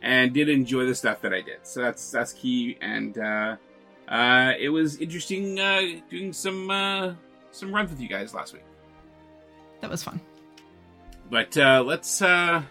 [0.00, 1.58] and did enjoy the stuff that I did.
[1.64, 2.78] So that's that's key.
[2.80, 3.56] And uh,
[4.08, 7.14] uh, it was interesting uh, doing some uh,
[7.50, 8.64] some runs with you guys last week.
[9.80, 10.20] That was fun.
[11.30, 12.22] But uh, let's.
[12.22, 12.62] Uh,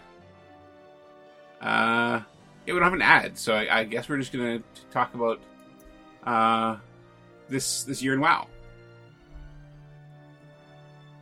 [1.60, 2.20] uh,
[2.66, 5.40] yeah, we don't have an ad, so I, I guess we're just gonna talk about
[6.24, 6.76] uh,
[7.48, 8.46] this this year in WoW.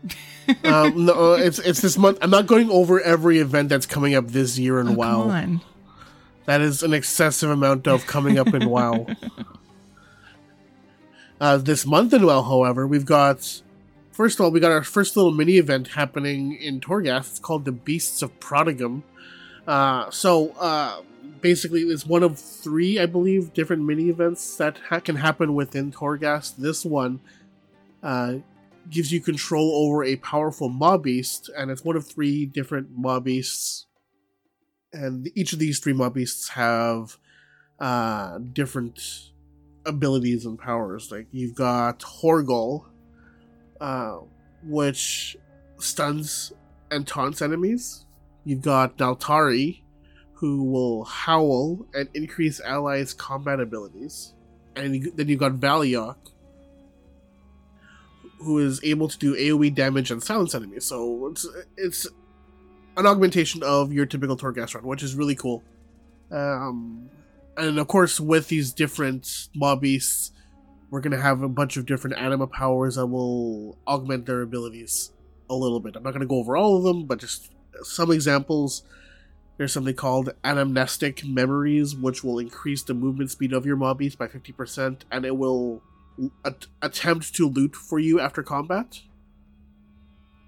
[0.65, 2.19] um, no, it's it's this month.
[2.23, 5.23] I'm not going over every event that's coming up this year in Oh, WoW.
[5.23, 5.61] Come on.
[6.47, 9.07] That is an excessive amount of coming up in WoW.
[11.41, 13.63] Uh, this month in WoW, however, we've got
[14.11, 17.31] first of all we got our first little mini event happening in Torghast.
[17.31, 19.03] It's called the Beasts of Prodigum.
[19.69, 21.03] Uh, so uh,
[21.43, 25.93] basically it's one of three, I believe, different mini events that ha- can happen within
[25.93, 26.57] Torghast.
[26.57, 27.21] This one
[28.03, 28.37] uh,
[28.89, 33.25] gives you control over a powerful mob beast, and it's one of three different mob
[33.25, 33.87] beasts.
[34.95, 37.19] And each of these three mob beasts have
[37.79, 39.31] uh, different
[39.85, 41.13] abilities and powers.
[41.13, 42.87] Like you've got Horgol,
[43.83, 44.21] uh,
[44.65, 45.37] which
[45.77, 46.55] stuns
[46.91, 48.07] and taunts enemies.
[48.49, 49.83] You've got Daltari,
[50.33, 54.33] who will howl and increase allies' combat abilities.
[54.75, 56.17] And then you've got Valiok,
[58.39, 60.87] who is able to do AoE damage and silence enemies.
[60.87, 62.07] So it's it's
[62.97, 65.63] an augmentation of your typical Torghast run, which is really cool.
[66.31, 67.11] Um,
[67.59, 70.33] and of course, with these different mob beasts,
[70.89, 75.13] we're gonna have a bunch of different anima powers that will augment their abilities
[75.51, 75.97] a little bit.
[75.97, 77.51] I'm not gonna go over all of them, but just
[77.83, 78.83] some examples.
[79.57, 84.19] There's something called anamnestic memories, which will increase the movement speed of your mob beast
[84.19, 85.83] by 50%, and it will
[86.45, 89.01] at- attempt to loot for you after combat.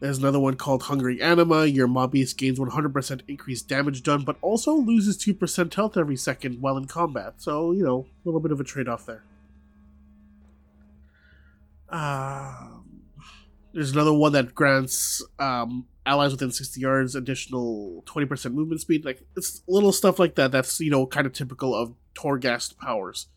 [0.01, 1.66] There's another one called Hungry Anima.
[1.66, 6.62] Your mob beast gains 100% increased damage done, but also loses 2% health every second
[6.62, 7.35] while in combat.
[7.37, 9.25] So, you know, a little bit of a trade off there.
[11.90, 13.03] Um,
[13.75, 19.05] there's another one that grants um, allies within 60 yards additional 20% movement speed.
[19.05, 23.29] Like, it's little stuff like that that's, you know, kind of typical of Torghast powers.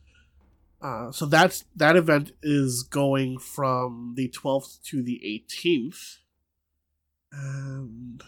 [0.81, 6.17] Uh, so that's that event is going from the 12th to the 18th.
[7.31, 8.21] And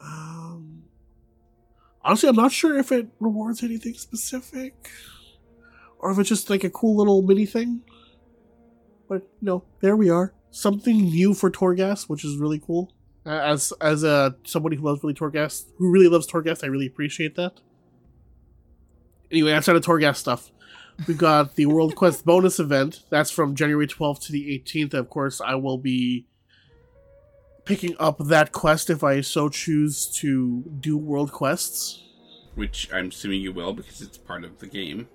[0.00, 0.84] um
[2.02, 4.90] honestly I'm not sure if it rewards anything specific
[5.98, 7.82] or if it's just like a cool little mini thing.
[9.08, 10.34] But no, there we are.
[10.56, 12.90] Something new for Torghast, which is really cool.
[13.26, 17.34] As as a somebody who loves really Torghast, who really loves Torghast, I really appreciate
[17.34, 17.60] that.
[19.30, 20.50] Anyway, outside of Torghast stuff,
[21.06, 23.02] we've got the World Quest bonus event.
[23.10, 24.94] That's from January 12th to the 18th.
[24.94, 26.24] Of course, I will be
[27.66, 32.02] picking up that quest if I so choose to do World Quests.
[32.54, 35.08] Which I'm assuming you will because it's part of the game.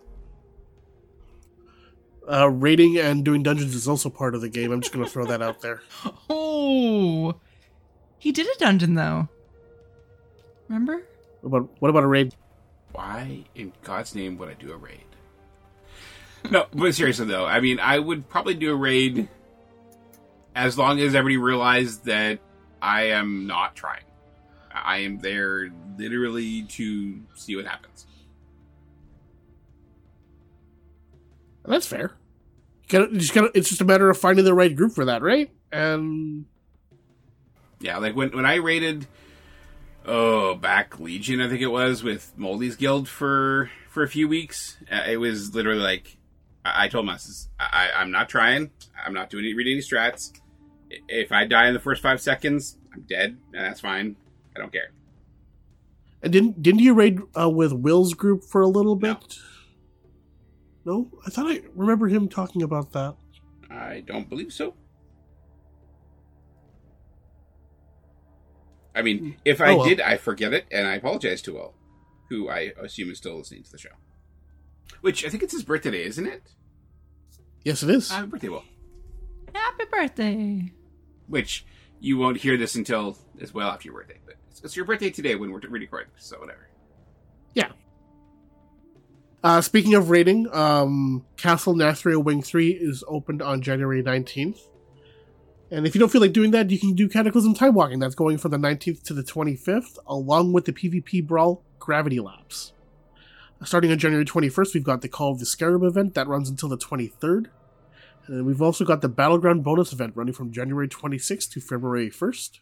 [2.30, 4.72] Uh, raiding and doing dungeons is also part of the game.
[4.72, 5.82] I'm just going to throw that out there.
[6.30, 7.36] Oh,
[8.18, 9.28] he did a dungeon though.
[10.68, 11.04] Remember?
[11.42, 12.36] What about, what about a raid?
[12.94, 15.04] Why in God's name would I do a raid?
[16.50, 19.28] No, but seriously though, I mean, I would probably do a raid
[20.56, 22.40] as long as everybody realized that
[22.82, 24.04] I am not trying.
[24.74, 28.06] I am there literally to see what happens.
[31.72, 32.12] That's fair.
[32.90, 35.06] You gotta, you just gotta, it's just a matter of finding the right group for
[35.06, 35.50] that, right?
[35.72, 36.46] And
[37.80, 39.08] Yeah, like when when I raided
[40.06, 44.78] oh back Legion, I think it was with Moldy's Guild for for a few weeks.
[44.92, 46.18] uh, It was literally like
[46.66, 48.72] I, I told myself, I, I'm not trying.
[49.06, 50.32] I'm not doing any reading any strats.
[51.08, 54.18] If I die in the first five seconds, I'm dead, and that's fine.
[54.56, 54.92] I don't care.
[56.22, 59.12] and didn't didn't you raid uh, with Will's group for a little bit?
[59.12, 59.20] No,
[60.88, 63.16] I thought I remember him talking about that.
[63.70, 64.74] I don't believe so.
[68.94, 69.30] I mean, hmm.
[69.46, 69.88] if I Oh, well.
[69.88, 71.74] did, I forget it, and I apologize to Will,
[72.30, 73.90] who I assume is still listening to the show.
[75.02, 76.44] Which I think it's his birthday today, isn't it?
[77.64, 78.10] Yes, it is.
[78.12, 78.64] Happy birthday, Will.
[79.54, 80.72] Happy birthday.
[81.28, 81.66] Which
[82.00, 85.10] you won't hear this until as well after your birthday, but it's, it's your birthday
[85.10, 86.68] today when we're recording, so whatever.
[89.44, 94.68] Uh, speaking of rating, um, Castle Nathria Wing 3 is opened on January 19th.
[95.72, 97.98] And if you don't feel like doing that, you can do Cataclysm Time Walking.
[97.98, 102.74] That's going from the 19th to the 25th, along with the PvP Brawl Gravity Labs.
[103.64, 106.70] Starting on January 21st, we've got the Call of the Scarab event that runs until
[106.70, 107.46] the 23rd.
[108.28, 112.10] And then we've also got the Battleground bonus event running from January 26th to February
[112.12, 112.60] 1st.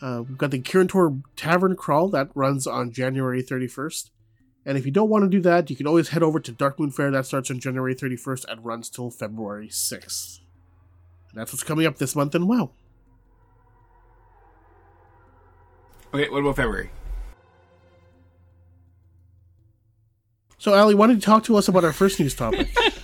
[0.00, 4.10] Uh, we've got the Kirin Tor Tavern Crawl that runs on January 31st.
[4.66, 6.92] And if you don't want to do that, you can always head over to Darkmoon
[6.92, 10.40] Faire that starts on January 31st and runs till February 6th.
[11.30, 12.70] And that's what's coming up this month in WoW.
[16.14, 16.90] Okay, what about February?
[20.58, 22.68] So, Ali, why don't you talk to us about our first news topic?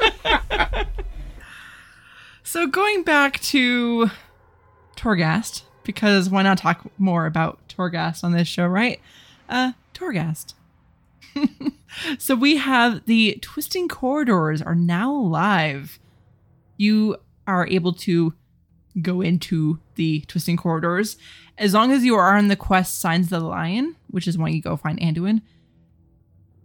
[2.50, 4.11] So going back to
[4.96, 9.00] Torghast, because why not talk more about Torghast on this show, right?
[9.48, 10.54] Uh, Torghast.
[12.18, 15.99] so we have the Twisting Corridors are now live.
[16.76, 17.16] You
[17.47, 18.35] are able to
[19.01, 21.16] go into the Twisting Corridors
[21.59, 24.53] as long as you are on the quest Signs of the Lion, which is when
[24.53, 25.43] you go find Anduin.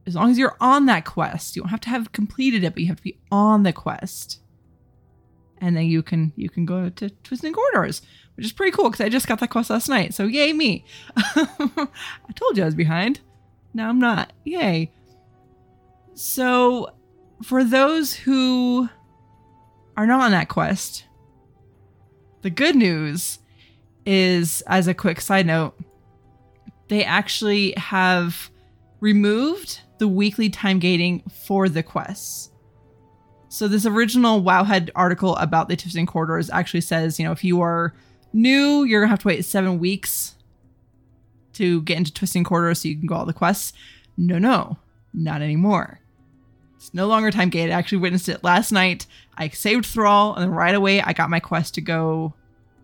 [0.07, 2.81] as long as you're on that quest, you don't have to have completed it, but
[2.81, 4.39] you have to be on the quest.
[5.59, 8.01] And then you can you can go to Twisting Corridors,
[8.35, 10.13] which is pretty cool because I just got that quest last night.
[10.13, 10.85] So yay me!
[11.17, 11.87] I
[12.35, 13.21] told you I was behind.
[13.75, 14.31] Now I'm not.
[14.45, 14.89] Yay.
[16.13, 16.91] So
[17.43, 18.87] for those who
[19.97, 21.03] are not on that quest,
[22.41, 23.39] the good news
[24.05, 25.77] is, as a quick side note,
[26.87, 28.49] they actually have
[29.01, 32.51] removed the weekly time gating for the quests.
[33.49, 37.59] So this original Wowhead article about the Twisting Corridors actually says, you know, if you
[37.59, 37.93] are
[38.31, 40.34] new, you're gonna have to wait seven weeks
[41.55, 43.73] to get into Twisting Corridors so you can go all the quests.
[44.17, 44.77] No, no,
[45.13, 45.99] not anymore.
[46.75, 47.71] It's no longer time gated.
[47.71, 49.07] I actually witnessed it last night.
[49.37, 52.33] I saved Thrall, and then right away I got my quest to go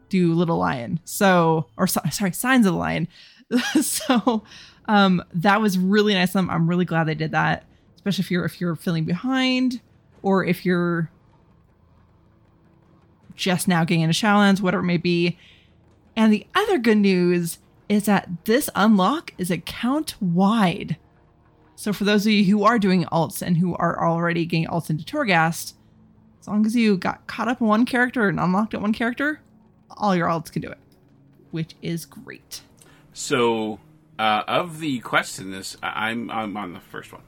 [0.09, 0.99] do Little Lion.
[1.05, 3.07] So, or so, sorry, Signs of the Lion.
[3.81, 4.43] so,
[4.85, 6.35] um, that was really nice.
[6.35, 7.65] I'm, I'm really glad they did that,
[7.95, 9.81] especially if you're if you're feeling behind
[10.21, 11.11] or if you're
[13.35, 15.37] just now getting into Shadowlands, whatever it may be.
[16.15, 17.59] And the other good news
[17.91, 20.95] is that this unlock is account wide.
[21.75, 24.89] So for those of you who are doing alts and who are already getting alts
[24.89, 25.73] into Torghast,
[26.39, 29.41] as long as you got caught up in one character and unlocked at one character,
[29.89, 30.77] all your alts can do it,
[31.51, 32.61] which is great.
[33.11, 33.81] So,
[34.17, 37.23] uh, of the quests in this, I'm I'm on the first one.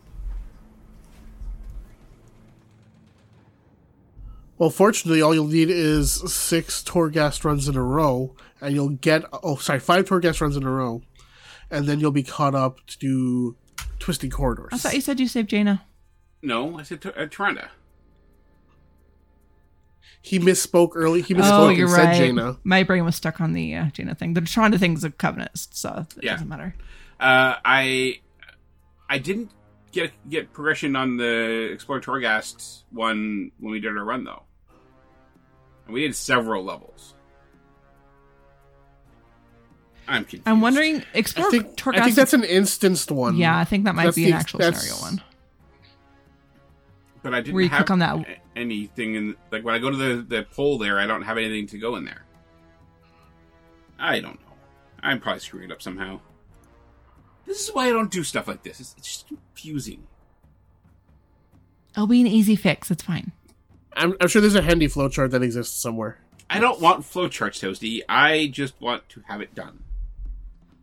[4.58, 9.24] Well, fortunately, all you'll need is six Torghast runs in a row, and you'll get
[9.44, 11.02] oh sorry five Torghast runs in a row,
[11.72, 13.56] and then you'll be caught up to do
[14.00, 14.70] Twisting Corridors.
[14.72, 15.84] I thought you said you saved Jaina.
[16.42, 17.68] No, I said T- uh, Tyrande.
[20.22, 21.22] he misspoke early.
[21.22, 22.16] He misspoke Oh, and you're said right.
[22.18, 22.58] Jaina.
[22.64, 24.34] My brain was stuck on the uh, Jaina thing.
[24.34, 26.34] The Tronda thing's a covenant, so it Yeah.
[26.34, 26.76] doesn't matter.
[27.20, 28.20] Uh, I
[29.10, 29.52] I didn't
[29.94, 34.44] get get progression on the Explore Torghast one when we did our run though,
[35.86, 37.14] and we did several levels.
[40.06, 40.44] I'm confused.
[40.48, 42.00] I'm wondering, I explore think, Torghast.
[42.00, 43.38] I think that's an instanced one.
[43.38, 45.22] yeah, I think that might That's be the an actual scenario one.
[47.22, 49.90] but I didn't where you have click on that- anything in like when I go
[49.90, 51.00] to the the poll there.
[51.00, 52.26] I don't have anything to go in there.
[53.98, 54.54] I don't know.
[55.02, 56.20] I'm probably screwing it up somehow.
[57.46, 58.80] This is why I don't do stuff like this.
[58.80, 60.08] It's, it's just confusing.
[61.92, 62.90] It'll be an easy fix.
[62.90, 63.32] It's fine.
[63.96, 66.18] I'm, I'm sure there's a handy flowchart that exists somewhere.
[66.50, 68.02] I don't want flowcharts, Toasty.
[68.10, 69.84] I just want to have it done.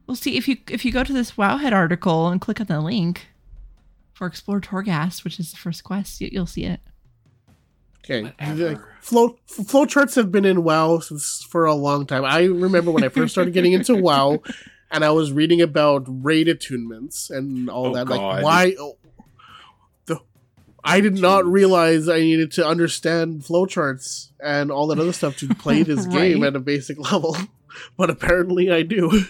[0.06, 2.80] Well, see if you if you go to this Wowhead article and click on the
[2.80, 3.28] link
[4.12, 6.80] for Explore Torghast, which is the first quest, you, you'll see it.
[8.04, 12.24] Okay, like, flow flowcharts have been in WoW since for a long time.
[12.24, 14.42] I remember when I first started getting into WoW,
[14.91, 18.07] and I was reading about raid attunements and all Oh, that.
[18.07, 18.18] God.
[18.43, 18.74] Like, why?
[18.78, 18.97] Oh,
[20.07, 20.18] the
[20.84, 25.49] I did not realize I needed to understand flowcharts and all that other stuff to
[25.55, 26.49] play this game Right.
[26.49, 27.36] at a basic level,
[27.97, 29.24] but apparently I do.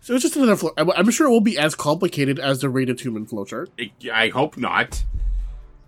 [0.00, 0.70] So it's just another flow.
[0.76, 3.68] I'm- I'm sure it won't be as complicated as the raid attunement flowchart.
[4.12, 5.02] I hope not.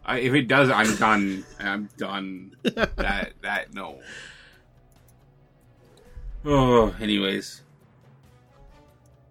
[0.05, 1.45] I, if it does, I'm done.
[1.61, 2.57] I'm done.
[2.65, 4.01] that that no.
[6.51, 7.61] Oh, anyways,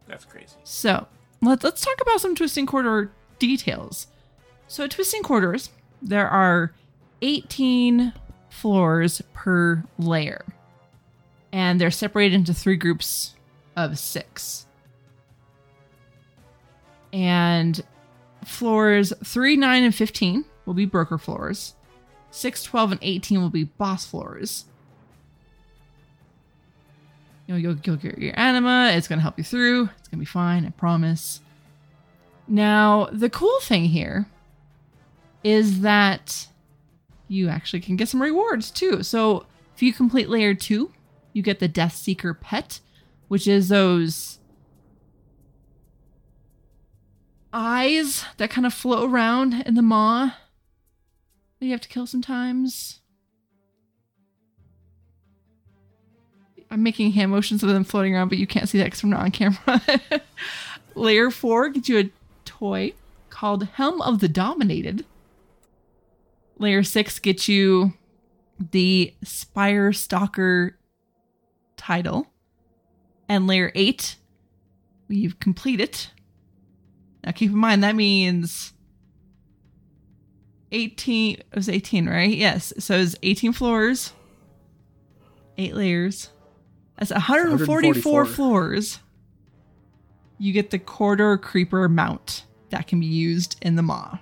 [0.07, 0.55] that's crazy.
[0.63, 1.07] So
[1.41, 4.05] let's let's talk about some twisting corridor details.
[4.68, 6.74] So twisting corridors, there are
[7.24, 8.13] 18
[8.49, 10.45] floors per layer,
[11.51, 13.34] and they're separated into three groups
[13.76, 14.68] of six.
[17.11, 17.84] And
[18.45, 21.74] floors 3, 9, and 15 will be broker floors.
[22.30, 24.65] 6, 12, and 18 will be boss floors.
[27.48, 28.91] You know, you'll, you'll get your anima.
[28.93, 29.89] It's going to help you through.
[29.98, 30.66] It's going to be fine.
[30.66, 31.39] I promise.
[32.48, 34.28] Now, the cool thing here
[35.43, 36.48] is that
[37.28, 39.02] you actually can get some rewards too.
[39.04, 39.45] So,
[39.76, 40.91] if you complete layer two,
[41.34, 42.80] you get the Death Seeker pet,
[43.28, 44.39] which is those
[47.54, 50.32] eyes that kind of float around in the maw
[51.60, 52.97] that you have to kill sometimes.
[56.70, 59.09] I'm making hand motions of them floating around, but you can't see that because we're
[59.09, 59.82] not on camera.
[60.95, 62.09] Layer 4 gets you a
[62.45, 62.93] toy
[63.30, 65.05] called Helm of the Dominated.
[66.57, 67.93] Layer 6 gets you
[68.72, 70.78] the Spire Stalker
[71.78, 72.28] title.
[73.30, 74.15] And layer 8,
[75.09, 76.07] you've completed.
[77.24, 78.74] Now keep in mind that means
[80.72, 82.36] 18 it was 18, right?
[82.36, 82.74] Yes.
[82.80, 84.13] So it's 18 floors,
[85.57, 86.30] 8 layers.
[86.98, 88.26] That's 144 144.
[88.26, 89.00] floors.
[90.39, 94.20] you get the corridor creeper mount that can be used in the maw.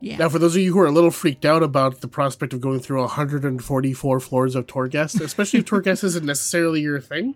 [0.00, 0.18] Yeah.
[0.18, 2.60] Now, for those of you who are a little freaked out about the prospect of
[2.60, 7.34] going through 144 floors of Torghast, especially if Torghast isn't necessarily your thing,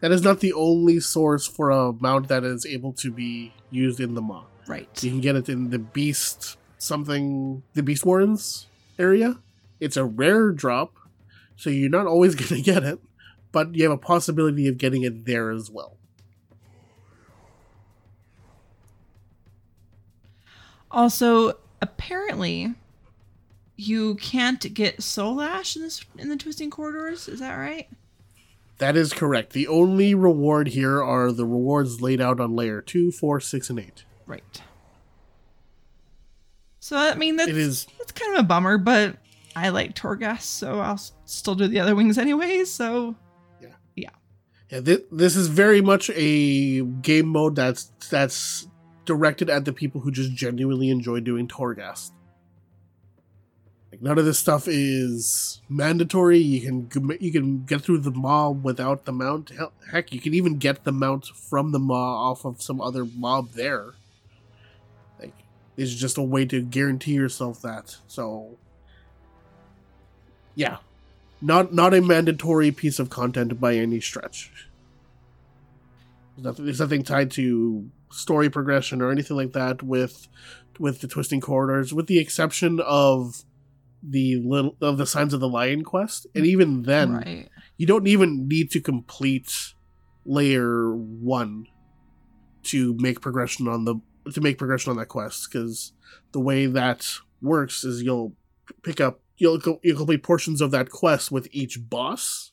[0.00, 4.00] that is not the only source for a mount that is able to be used
[4.00, 4.44] in the Maw.
[4.66, 5.02] right.
[5.02, 8.66] You can get it in the Beast something, the Beast Warrens
[8.98, 9.38] area.
[9.80, 10.94] It's a rare drop,
[11.56, 12.98] so you're not always going to get it,
[13.52, 15.96] but you have a possibility of getting it there as well.
[20.90, 22.72] Also, apparently,
[23.76, 27.28] you can't get Soul Ash in this in the Twisting Corridors.
[27.28, 27.88] Is that right?
[28.78, 29.52] That is correct.
[29.52, 33.78] The only reward here are the rewards laid out on layer 2, 4, 6, and
[33.78, 34.04] 8.
[34.26, 34.62] Right.
[36.80, 39.16] So I mean that's It is that's kind of a bummer, but
[39.56, 42.70] I like Torghast, so I'll still do the other wings anyways.
[42.70, 43.14] So
[43.60, 44.10] Yeah,
[44.70, 48.66] yeah, this, this is very much a game mode that's that's
[49.04, 52.10] directed at the people who just genuinely enjoy doing Torghast.
[53.92, 56.38] Like none of this stuff is mandatory.
[56.38, 59.50] You can you can get through the Maw without the mount.
[59.50, 63.04] Hell- Heck, you can even get the mount from the Maw off of some other
[63.04, 63.92] mob there.
[65.20, 65.34] Like
[65.76, 67.96] it's just a way to guarantee yourself that.
[68.08, 68.58] So,
[70.54, 70.78] yeah,
[71.40, 74.68] not not a mandatory piece of content by any stretch.
[76.36, 80.28] There's nothing, there's nothing tied to story progression or anything like that with
[80.78, 83.44] with the twisting corridors, with the exception of
[84.02, 87.48] the little of the signs of the lion quest, and even then, right.
[87.76, 89.74] you don't even need to complete
[90.24, 91.66] layer one
[92.64, 93.96] to make progression on the
[94.32, 95.92] to make progression on that quest because
[96.32, 97.06] the way that
[97.42, 98.34] works is you'll
[98.82, 102.52] pick up you'll you'll complete portions of that quest with each boss.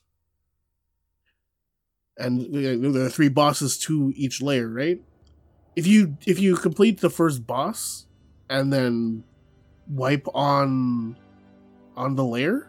[2.18, 5.00] And there are three bosses to each layer right?
[5.74, 8.06] If you if you complete the first boss
[8.50, 9.24] and then
[9.88, 11.16] wipe on
[11.96, 12.68] on the layer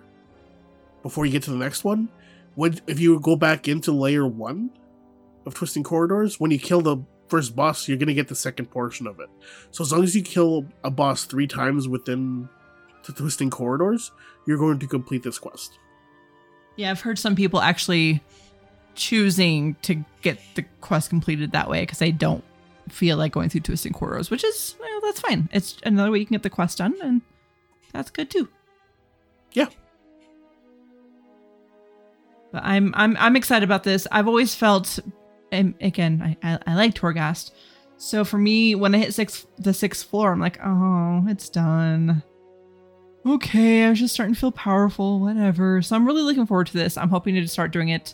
[1.02, 2.10] before you get to the next one
[2.56, 4.70] when if you go back into layer one
[5.46, 6.98] of twisting corridors when you kill the
[7.28, 9.30] first boss you're gonna get the second portion of it.
[9.72, 12.48] So as long as you kill a boss three times within
[13.06, 14.12] the twisting corridors
[14.46, 15.78] you're going to complete this quest
[16.76, 18.22] Yeah, I've heard some people actually
[18.96, 22.44] choosing to get the quest completed that way because they don't
[22.90, 25.50] feel like going through twisting corridors, which is well, that's fine.
[25.52, 27.22] It's another way you can get the quest done, and
[27.92, 28.50] that's good too.
[29.54, 29.68] Yeah.
[32.52, 34.08] But I'm I'm I'm excited about this.
[34.12, 35.00] I've always felt,
[35.52, 37.52] and again, I I, I like Torghast,
[37.98, 42.24] so for me, when I hit six the sixth floor, I'm like, oh, it's done.
[43.26, 45.82] Okay, I was just starting to feel powerful, whatever.
[45.82, 46.98] So I'm really looking forward to this.
[46.98, 48.14] I'm hoping to start doing it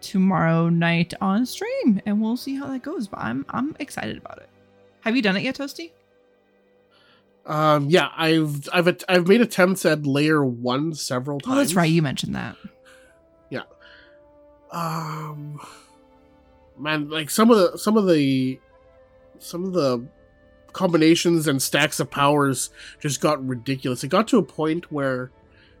[0.00, 3.08] tomorrow night on stream, and we'll see how that goes.
[3.08, 4.48] But I'm I'm excited about it.
[5.00, 5.90] Have you done it yet, Toasty?
[7.46, 11.90] um yeah i've i've i've made attempts at layer one several times Oh, that's right.
[11.90, 12.56] You mentioned that.
[13.50, 13.64] Yeah.
[14.72, 15.60] Um
[16.78, 18.58] man like some of the some of the
[19.40, 20.06] some of the
[20.74, 22.68] combinations and stacks of powers
[23.00, 25.30] just got ridiculous it got to a point where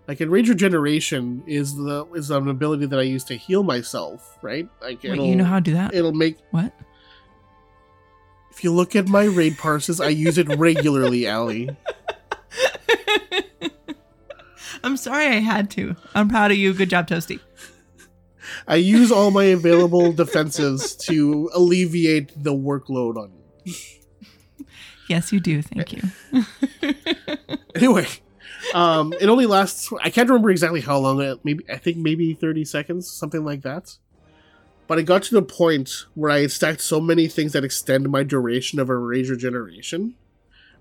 [0.08, 4.68] like Enraged Regeneration is the is an ability that i use to heal myself right
[4.80, 5.92] like Wait, you know how to do that?
[5.94, 6.72] it'll make what?
[8.50, 11.68] if you look at my raid parses i use it regularly ali
[14.84, 15.96] I'm sorry I had to.
[16.14, 16.74] I'm proud of you.
[16.74, 17.40] Good job, Toasty.
[18.68, 23.32] i use all my available defenses to alleviate the workload on
[23.64, 23.72] you
[25.08, 25.62] Yes, you do.
[25.62, 26.02] Thank you.
[27.74, 28.06] anyway
[28.72, 32.34] um it only lasts i can't remember exactly how long it maybe i think maybe
[32.34, 33.96] 30 seconds something like that
[34.86, 38.08] but it got to the point where i had stacked so many things that extend
[38.08, 40.14] my duration of a rage regeneration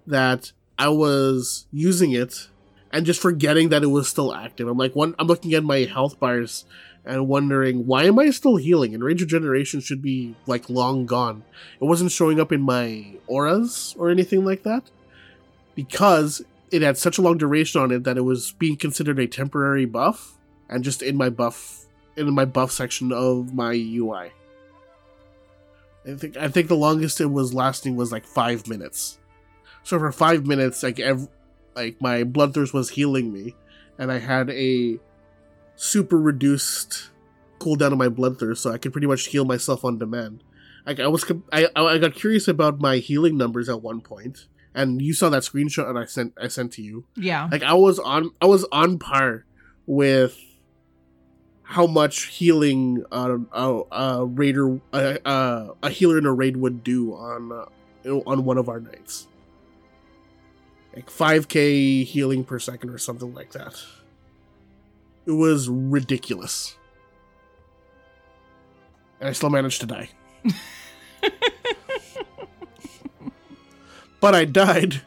[0.08, 2.48] that i was using it
[2.92, 5.80] and just forgetting that it was still active i'm like one i'm looking at my
[5.80, 6.66] health bars
[7.06, 11.44] and wondering why am i still healing and rage regeneration should be like long gone
[11.82, 14.84] it wasn't showing up in my auras or anything like that
[15.76, 19.28] because it had such a long duration on it that it was being considered a
[19.28, 20.38] temporary buff
[20.70, 21.86] and just in my buff
[22.16, 24.32] in my buff section of my UI.
[26.06, 29.20] I think I think the longest it was lasting was like five minutes.
[29.84, 31.30] So for five minutes, like ev-
[31.76, 33.56] like my bloodthirst was healing me,
[33.98, 35.00] and I had a
[35.76, 37.10] super reduced
[37.60, 40.44] cooldown of my bloodthirst, so I could pretty much heal myself on demand.
[40.86, 45.02] Like I was, I I got curious about my healing numbers at one point, and
[45.02, 47.06] you saw that screenshot that I sent I sent to you.
[47.16, 47.48] Yeah.
[47.52, 49.46] Like I was on I was on par
[49.86, 50.38] with
[51.64, 56.84] how much healing uh, a, a raider uh, uh, a healer in a raid would
[56.84, 59.28] do on uh, on one of our nights
[60.96, 63.82] Like 5k healing per second or something like that.
[65.26, 66.76] It was ridiculous.
[69.20, 70.10] And I still managed to die.
[74.20, 75.02] but I died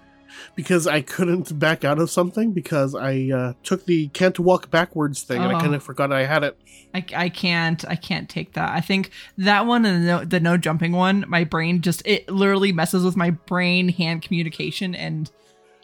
[0.54, 5.22] because I couldn't back out of something because I uh, took the can't walk backwards
[5.22, 5.60] thing and I Oh.
[5.60, 6.58] kind of forgot I had it.
[6.94, 8.70] I, I can't I can't take that.
[8.70, 12.28] I think that one and the no, the no jumping one, my brain just it
[12.30, 15.30] literally messes with my brain hand communication and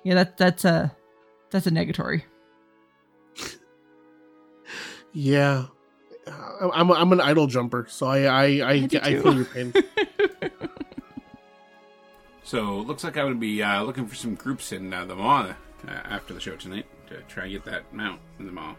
[0.05, 0.97] yeah, that that's a
[1.51, 2.23] that's a negatory.
[5.13, 5.67] Yeah.
[6.27, 9.73] Uh, I'm, I'm an idle jumper, so I I I, do I, feel your pain.
[12.53, 15.55] So looks like I would be uh, looking for some groups in uh, the Maw
[15.89, 18.75] uh, after the show tonight to try and get that mount in the Maw.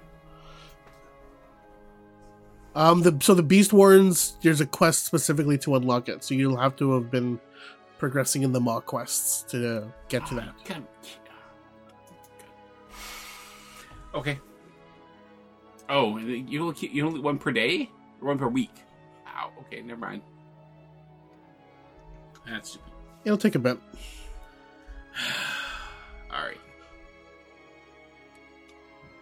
[2.75, 6.57] Um, the so the Beast Warrens, there's a quest specifically to unlock it, so you'll
[6.57, 7.39] have to have been
[7.97, 10.53] progressing in the Maw quests to uh, get to that.
[10.65, 10.85] Kind
[14.13, 14.39] Okay.
[15.89, 17.89] Oh, you only keep- you only one per day
[18.21, 18.73] or one per week?
[19.25, 19.51] Wow.
[19.61, 20.21] Okay, never mind.
[22.47, 22.91] That's stupid.
[23.25, 23.77] It'll take a bit.
[26.31, 26.57] All right.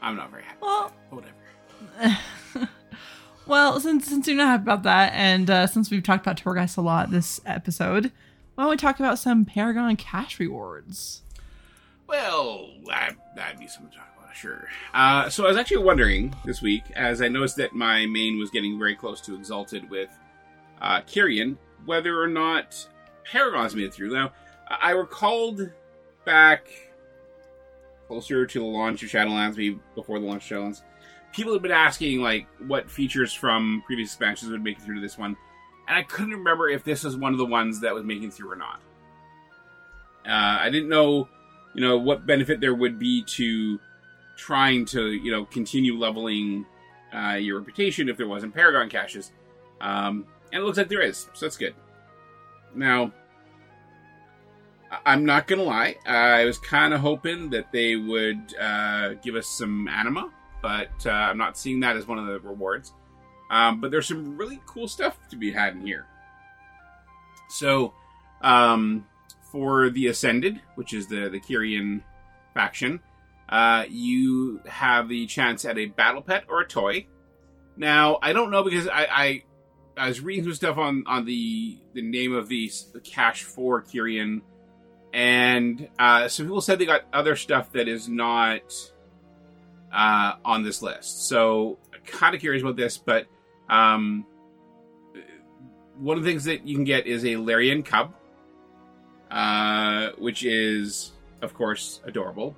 [0.01, 0.57] I'm not very happy.
[0.61, 2.69] Well, that, Whatever.
[3.47, 6.77] well, since since you're not happy about that, and uh, since we've talked about Torghast
[6.77, 8.11] a lot this episode,
[8.55, 11.21] why don't we talk about some Paragon cache rewards?
[12.07, 14.67] Well, that, that'd be something to talk about, sure.
[14.93, 18.49] Uh, so I was actually wondering this week, as I noticed that my main was
[18.49, 20.09] getting very close to Exalted with
[20.81, 22.87] uh, Kyrian, whether or not
[23.29, 24.13] Paragons made it through.
[24.13, 24.31] Now,
[24.69, 25.69] I recalled
[26.25, 26.67] back
[28.07, 30.81] closer to the launch of Shadowlands, maybe before the launch of Shadowlands,
[31.33, 35.01] people had been asking, like, what features from previous expansions would make it through to
[35.01, 35.37] this one.
[35.87, 38.51] And I couldn't remember if this was one of the ones that was making through
[38.51, 38.81] or not.
[40.25, 41.27] Uh, I didn't know
[41.73, 43.79] you know what benefit there would be to
[44.41, 46.65] trying to you know continue leveling
[47.13, 49.31] uh, your reputation if there wasn't paragon caches.
[49.79, 51.75] Um, and it looks like there is so that's good.
[52.73, 53.11] Now
[54.91, 59.35] I- i'm not gonna lie i was kind of hoping that they would uh, give
[59.35, 60.29] us some anima
[60.61, 62.93] but uh, i'm not seeing that as one of the rewards.
[63.49, 66.05] Um, but there's some really cool stuff to be had in here.
[67.49, 67.93] So
[68.41, 69.05] um,
[69.51, 72.01] for the Ascended, which is the the Kyrian
[72.53, 73.01] faction,
[73.51, 77.07] uh, you have the chance at a battle pet or a toy.
[77.77, 79.43] Now, I don't know because I, I,
[79.97, 83.81] I was reading some stuff on on the the name of the, the cache for
[83.81, 84.41] Kyrian,
[85.13, 88.73] and uh, some people said they got other stuff that is not
[89.91, 91.27] uh, on this list.
[91.27, 93.27] So, kind of curious about this, but
[93.69, 94.25] um,
[95.97, 98.13] one of the things that you can get is a Larion Cub
[99.31, 102.55] uh, which is, of course, adorable,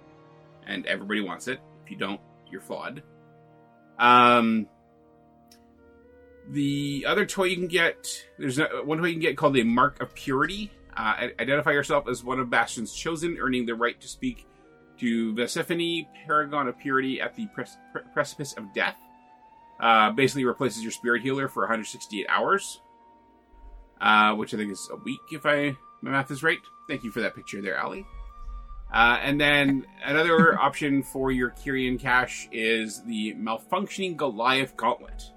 [0.68, 1.60] and everybody wants it.
[1.84, 3.04] If you don't, you're flawed.
[4.00, 4.68] Um,
[6.50, 10.02] the other toy you can get, there's one toy you can get called the Mark
[10.02, 10.72] of Purity.
[10.96, 14.46] Uh, identify yourself as one of Bastion's chosen, earning the right to speak
[15.00, 18.98] to Persephone, Paragon of Purity, at the pres- pre- precipice of death.
[19.80, 22.80] Uh, basically replaces your spirit healer for 168 hours,
[24.00, 26.60] uh, which I think is a week if I my math is right.
[26.88, 28.06] Thank you for that picture there, Ali.
[28.94, 35.32] Uh, and then another option for your Kyrian cache is the malfunctioning Goliath Gauntlet.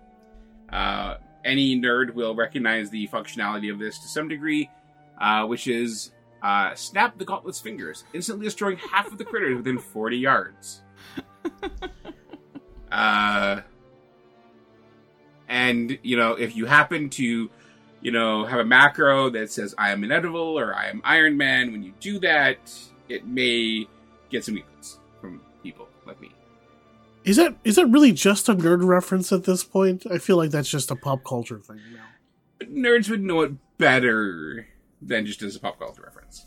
[0.70, 4.68] Uh, any nerd will recognize the functionality of this to some degree,
[5.18, 9.78] uh, which is uh, snap the gauntlet's fingers, instantly destroying half of the critters within
[9.78, 10.82] 40 yards.
[12.92, 13.60] uh,
[15.48, 17.48] and, you know, if you happen to
[18.02, 21.72] you know, have a macro that says I am inedible or I am Iron Man.
[21.72, 22.70] When you do that,
[23.08, 23.86] it may
[24.30, 26.30] get some emails from people like me.
[27.24, 30.06] Is that is that really just a nerd reference at this point?
[30.10, 32.04] I feel like that's just a pop culture thing now.
[32.58, 34.68] But nerds would know it better
[35.02, 36.46] than just as a pop culture reference.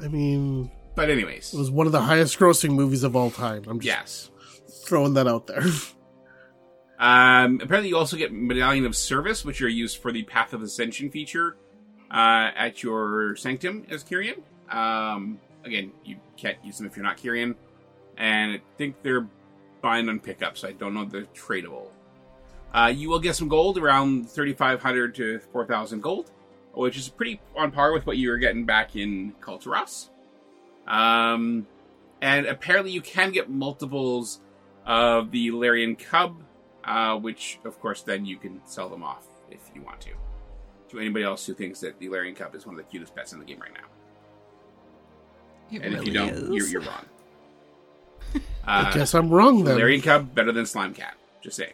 [0.00, 3.64] I mean, But anyways, it was one of the highest grossing movies of all time.
[3.66, 4.30] I'm just yes.
[4.84, 5.64] throwing that out there.
[6.98, 10.62] Um, apparently, you also get Medallion of Service, which are used for the Path of
[10.62, 11.56] Ascension feature
[12.12, 14.38] uh, at your Sanctum as Kyrian.
[14.70, 17.54] Um, again, you can't use them if you're not Kyrian.
[18.16, 19.26] And I think they're
[19.80, 21.88] buying on pickup, so I don't know if they're tradable.
[22.72, 26.30] Uh, you will get some gold, around 3,500 to 4,000 gold,
[26.74, 30.08] which is pretty on par with what you were getting back in Kul Tiras.
[30.86, 31.66] Um,
[32.20, 34.40] and apparently, you can get multiples
[34.86, 36.42] of the Larion Cub,
[36.84, 40.21] uh, which, of course, then you can sell them off if you want to.
[40.92, 43.32] To anybody else who thinks that the Larion Cub is one of the cutest pets
[43.32, 43.88] in the game right now.
[45.76, 47.06] It And if you don't, you're, you're wrong.
[48.64, 49.78] I Uh, guess I'm wrong then.
[49.78, 51.14] Larion Cub better than Slime Cat.
[51.42, 51.72] Just saying.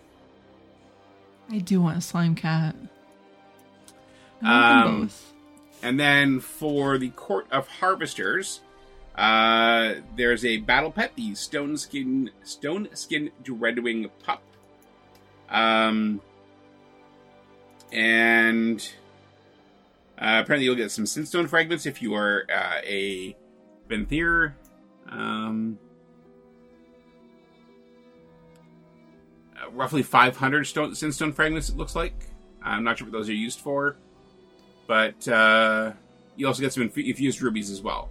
[1.51, 2.77] I do want a slime cat.
[4.43, 5.33] I want them Um, both.
[5.83, 8.61] And then for the Court of Harvesters,
[9.17, 14.43] uh, there's a battle pet, the Stone Skin Stone Skin Dreadwing Pup.
[15.51, 16.21] Um,
[17.93, 18.87] and
[20.21, 23.37] uh, apparently you'll get some Sinstone fragments if you are uh, a
[23.89, 24.55] Venthyr.
[25.09, 25.79] Um,
[29.57, 32.27] uh, roughly 500 stone, Sinstone fragments, it looks like.
[32.63, 33.97] I'm not sure what those are used for
[34.89, 35.93] but uh,
[36.35, 38.09] you also get some inf- infused rubies as well.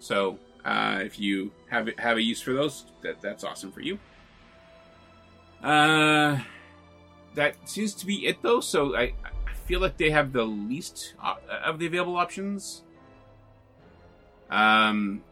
[0.00, 3.98] So uh, if you have have a use for those, that that's awesome for you.
[5.62, 6.38] Uh,
[7.34, 8.60] that seems to be it though.
[8.60, 9.41] So I, I
[9.72, 12.82] feel like they have the least uh, of the available options.
[14.50, 15.22] Um,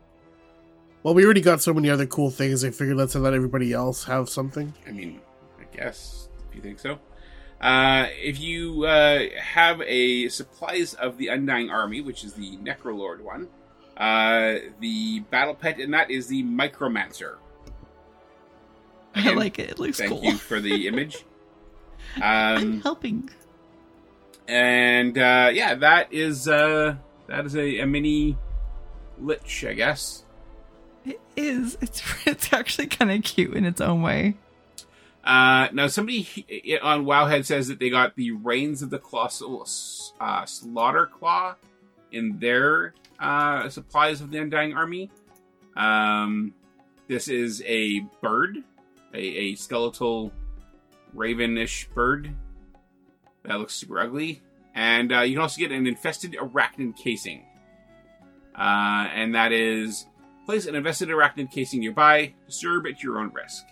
[1.03, 2.64] Well, we already got so many other cool things.
[2.64, 4.72] I figured let's let everybody else have something.
[4.88, 5.20] I mean,
[5.61, 6.99] I guess if you think so.
[7.61, 13.20] Uh, if you uh, have a supplies of the Undying Army, which is the Necrolord
[13.20, 13.47] one,
[13.99, 17.36] uh, the battle pet in that is the Micromancer.
[19.14, 19.72] I Again, like it.
[19.72, 20.24] It looks Thank cool.
[20.24, 21.26] you for the image.
[22.16, 23.28] I'm Um, helping.
[24.51, 26.96] And uh, yeah, that is uh,
[27.28, 28.36] that is a, a mini
[29.20, 30.24] lich, I guess.
[31.05, 31.78] It is.
[31.80, 34.36] It's it's actually kind of cute in its own way.
[35.22, 39.68] Uh, now, somebody he- on Wowhead says that they got the Reins of the Colossal
[40.18, 41.55] uh, Slaughter Claw
[42.11, 45.12] in their uh, supplies of the Undying Army.
[45.76, 46.55] Um,
[47.07, 48.64] this is a bird,
[49.14, 50.32] a, a skeletal
[51.14, 52.34] ravenish bird
[53.45, 54.43] that looks super ugly.
[54.74, 57.45] And uh, you can also get an infested arachnid casing.
[58.55, 60.07] Uh, and that is
[60.47, 63.64] place an infested arachnid casing nearby, disturb at your own risk.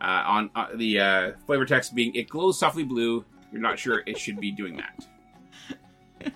[0.00, 3.24] Uh, on uh, the uh, flavor text being it glows softly blue.
[3.50, 5.06] You're not sure it should be doing that.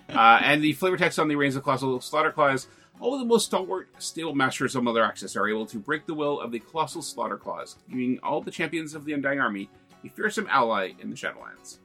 [0.08, 2.68] Uh, and the flavor text on the Reins of Colossal Slaughter Claw is
[3.00, 6.40] all of the most stalwart stable masters of Maldraxxus are able to break the will
[6.40, 9.68] of the Colossal Slaughter Claws, giving all the champions of the Undying Army
[10.04, 11.78] a fearsome ally in the Shadowlands.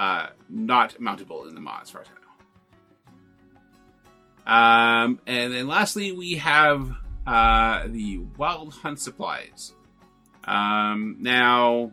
[0.00, 2.12] Uh, not mountable in the Maw, as far as I
[4.46, 5.06] know.
[5.06, 6.90] Um, and then lastly, we have
[7.26, 9.74] uh, the Wild Hunt supplies.
[10.44, 11.92] Um, now,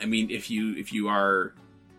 [0.00, 1.54] I mean, if you if you are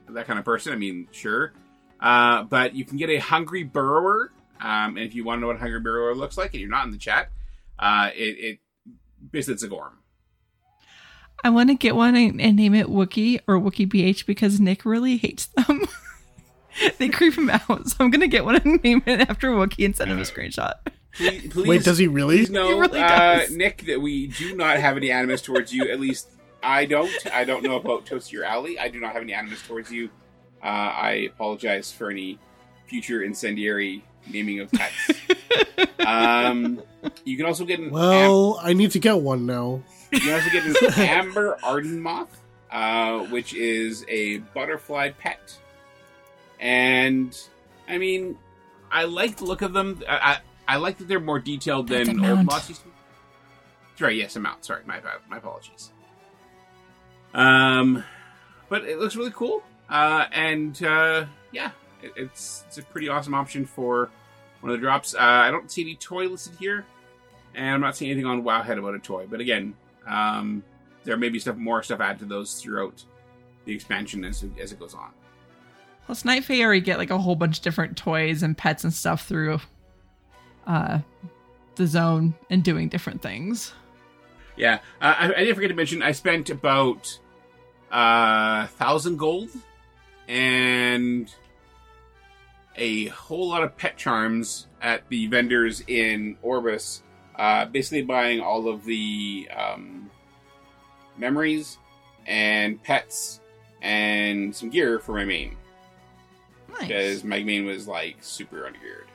[0.10, 1.53] that kind of person, I mean, sure.
[2.01, 4.34] Uh, but you can get a Hungry Burrower.
[4.60, 6.70] Um, and if you want to know what a Hungry Burrower looks like, and you're
[6.70, 7.30] not in the chat,
[7.80, 8.60] uh, it, it
[9.32, 9.99] basically it's a Gorm.
[11.44, 14.86] I want to get one and, and name it Wookie or Wookie BH because Nick
[14.86, 15.86] really hates them.
[16.98, 19.96] they creep him out, so I'm gonna get one and name it after Wookie and
[19.96, 20.74] send him a screenshot.
[21.14, 22.38] Please, please, Wait, does he really?
[22.38, 23.42] please know, He really uh.
[23.52, 25.90] Nick, that we do not have any animus towards you.
[25.90, 26.30] At least
[26.62, 27.12] I don't.
[27.34, 28.78] I don't know about Toasty or Ali.
[28.78, 30.10] I do not have any animus towards you.
[30.62, 32.38] Uh, I apologize for any
[32.88, 35.12] future incendiary naming of pets.
[36.06, 36.82] um,
[37.24, 39.84] you can also get an am- Well, I need to get one now.
[40.12, 42.28] You also get this Amber Ardenmoth,
[42.72, 45.57] uh, which is a butterfly pet.
[46.60, 47.38] And
[47.88, 48.38] I mean,
[48.91, 50.01] I like the look of them.
[50.07, 50.38] I I,
[50.68, 52.45] I like that they're more detailed than old mount.
[52.45, 52.89] moths used to.
[53.97, 54.66] Sorry, yes, a mount.
[54.66, 55.01] Sorry, my.
[55.30, 55.91] My apologies.
[57.34, 58.03] Um,
[58.70, 59.64] but it looks really cool.
[59.89, 64.10] Uh, and uh, yeah, it, it's it's a pretty awesome option for
[64.62, 65.16] one of the drops.
[65.16, 66.86] Uh, I don't see any toy listed here,
[67.55, 69.28] and I'm not seeing anything on Wowhead about a toy.
[69.30, 69.76] But again,
[70.10, 70.64] um,
[71.03, 73.03] there may be stuff more stuff added to those throughout
[73.66, 75.12] the expansion as it, as it goes on.
[76.05, 79.28] Plus, Night already get like a whole bunch of different toys and pets and stuff
[79.28, 79.60] through
[80.66, 80.99] uh,
[81.76, 83.74] the zone and doing different things.
[84.55, 87.18] Yeah, uh, I, I did forget to mention I spent about
[87.91, 89.49] uh, thousand gold
[90.28, 91.34] and
[92.76, 97.01] a whole lot of pet charms at the vendors in Oribos,
[97.40, 100.12] uh, basically buying all of the um,
[101.18, 101.78] memories
[102.28, 103.40] and pets
[103.82, 105.56] and some gear for my main
[106.80, 107.24] because Nice.
[107.24, 109.08] my main was like super undergeared.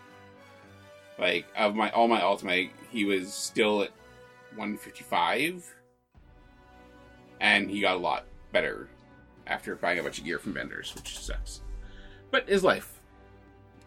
[1.19, 3.91] Like of my all my ultimate, he was still at
[4.57, 5.65] 155,
[7.41, 8.89] and he got a lot better
[9.47, 11.61] after buying a bunch of gear from vendors, which sucks.
[12.31, 13.01] But is life.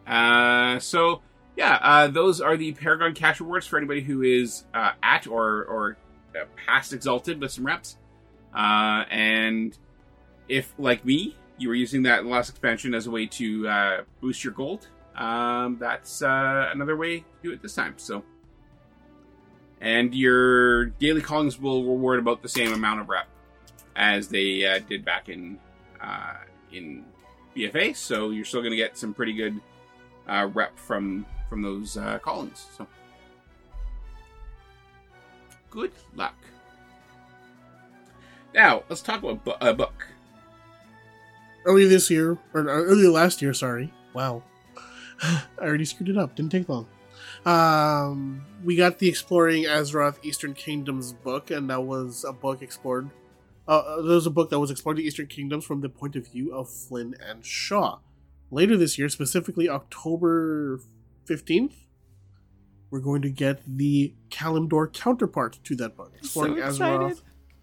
[0.05, 1.21] Uh, so
[1.57, 5.65] yeah, uh, those are the Paragon cache rewards for anybody who is uh, at or
[5.65, 5.97] or
[6.39, 7.97] uh, past exalted with some reps.
[8.55, 9.75] Uh, and
[10.47, 14.43] if, like me, you were using that last expansion as a way to uh, boost
[14.43, 17.95] your gold, um, that's uh, another way to do it this time.
[17.97, 18.23] So,
[19.81, 23.27] and your daily callings will reward about the same amount of rep
[23.95, 25.59] as they did back in
[26.71, 27.03] in
[27.55, 27.95] BFA.
[27.95, 29.59] So you're still going to get some pretty good
[30.27, 32.67] uh, rep from from those uh, callings.
[32.77, 32.87] So,
[35.69, 36.35] good luck.
[38.53, 40.07] Now let's talk about bu- a book.
[41.65, 43.93] Earlier this year, or uh, earlier last year, sorry.
[44.13, 44.43] Wow.
[45.21, 46.35] I already screwed it up.
[46.35, 46.87] Didn't take long.
[47.45, 53.09] Um, we got the Exploring Azeroth Eastern Kingdoms book, and that was a book explored.
[53.67, 56.27] Uh, there was a book that was exploring the Eastern Kingdoms from the point of
[56.27, 57.99] view of Flynn and Shaw.
[58.49, 60.79] Later this year, specifically October
[61.25, 61.73] 15th,
[62.89, 66.13] we're going to get the Kalimdor counterpart to that book.
[66.17, 67.21] Exploring so Azeroth.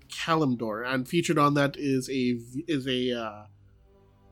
[0.08, 3.44] Kalimdor, and featured on that is a is a uh,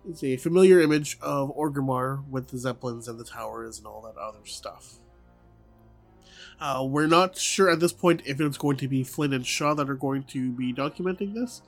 [0.09, 4.16] is a familiar image of Orgrimmar with the zeppelins and the towers and all that
[4.20, 4.98] other stuff.
[6.61, 9.74] Uh, we're not sure at this point if it's going to be Flynn and Shaw
[9.74, 11.62] that are going to be documenting this,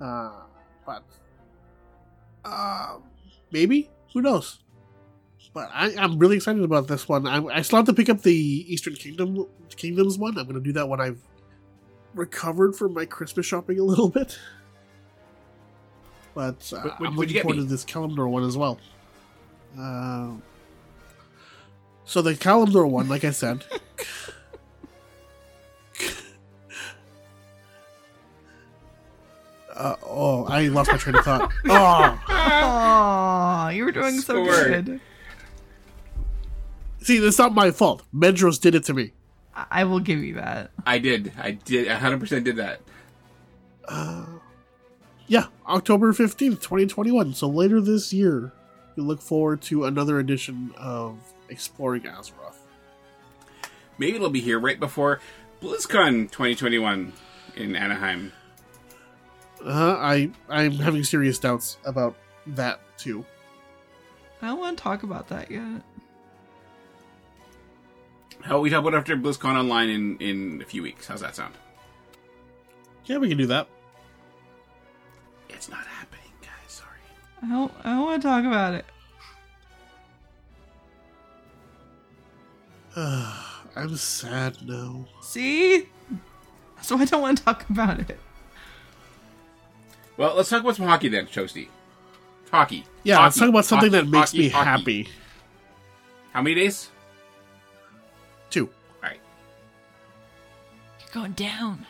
[0.00, 0.32] uh,
[0.84, 1.04] but
[2.44, 2.96] uh,
[3.52, 4.58] maybe who knows.
[5.54, 7.26] But I, I'm really excited about this one.
[7.26, 9.46] I, I still have to pick up the Eastern Kingdom
[9.76, 10.38] Kingdoms one.
[10.38, 11.20] I'm going to do that when I've
[12.14, 14.38] recovered from my Christmas shopping a little bit.
[16.34, 17.62] But uh, What- what- I'm looking forward me?
[17.64, 18.78] to this Kalimdor one as well.
[19.78, 20.42] Um,
[22.04, 23.64] so the Kalimdor one, like I said,
[29.74, 31.50] uh, oh, I lost my train of thought.
[31.68, 35.00] Oh, Oh, you were doing so good.
[37.00, 38.02] see, it's not my fault.
[38.14, 39.12] Medros did it to me.
[39.54, 40.70] I I will give you that.
[40.86, 41.32] I did.
[41.38, 41.86] I did.
[41.88, 42.80] 100% did that.
[43.86, 44.24] Uh,
[45.26, 47.34] yeah, October 15th, 2021.
[47.34, 48.52] So later this year,
[48.96, 51.18] we look forward to another edition of
[51.48, 52.56] Exploring Azeroth.
[53.98, 55.20] Maybe it'll be here right before
[55.60, 57.12] BlizzCon 2021
[57.56, 58.32] in Anaheim.
[59.64, 62.16] Uh, I I'm having serious doubts about
[62.48, 63.24] that too.
[64.40, 65.82] I don't want to talk about that yet.
[68.40, 71.06] How about we talk about after BlizzCon online in in a few weeks.
[71.06, 71.54] How's that sound?
[73.04, 73.68] Yeah, we can do that.
[75.48, 76.50] It's not happening, guys.
[76.66, 76.98] Sorry.
[77.42, 78.84] I don't, I don't want to talk about it.
[83.76, 85.06] I'm sad now.
[85.20, 85.88] See?
[86.80, 88.18] So I don't want to talk about it.
[90.16, 91.68] Well, let's talk about some hockey then, Toasty.
[92.50, 92.84] Hockey.
[93.02, 93.24] Yeah, Hockey.
[93.24, 94.68] let's talk about something Hockey, that makes hockey, me hockey.
[94.68, 95.08] happy.
[96.32, 96.90] How many days?
[98.50, 98.66] Two.
[98.66, 99.20] All right.
[101.00, 101.86] You're going down.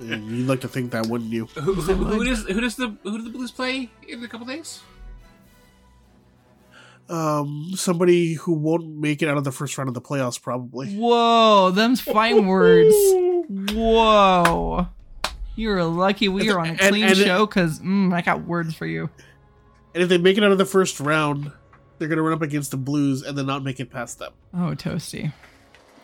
[0.00, 1.46] You'd like to think that, wouldn't you?
[1.54, 4.46] Who, who, who does who does the who do the Blues play in a couple
[4.46, 4.80] days?
[7.08, 10.94] Um, somebody who won't make it out of the first round of the playoffs, probably.
[10.96, 12.94] Whoa, them's fine words.
[13.72, 14.88] Whoa.
[15.56, 18.74] You're lucky we are on a clean and it- show because mm, I got words
[18.74, 19.08] for you.
[19.94, 21.52] And if they make it out of the first round,
[21.98, 24.32] they're gonna run up against the Blues and then not make it past them.
[24.52, 25.32] Oh, Toasty.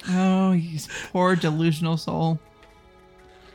[0.08, 0.78] Oh, you
[1.12, 2.38] poor delusional soul.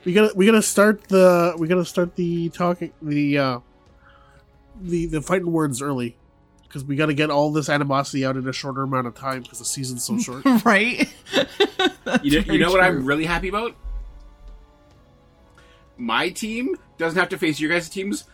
[0.04, 3.60] We gotta we gotta start the we gotta start the talking the uh
[4.82, 6.18] the the fighting words early
[6.64, 9.60] because we gotta get all this animosity out in a shorter amount of time because
[9.60, 10.44] the season's so short.
[10.66, 11.12] right?
[12.22, 12.82] You know, you very know what.
[12.82, 13.76] I'm really happy about?
[15.98, 18.26] My team doesn't have to face your guys' teams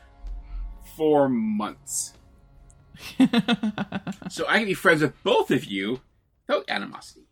[0.98, 2.14] for months.
[4.30, 6.02] so I can be friends with both of you
[6.48, 7.26] without animosity.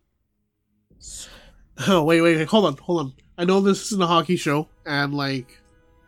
[1.88, 3.13] oh wait, wait, wait, hold on, hold on.
[3.38, 5.61] I know this isn't a hockey show, and like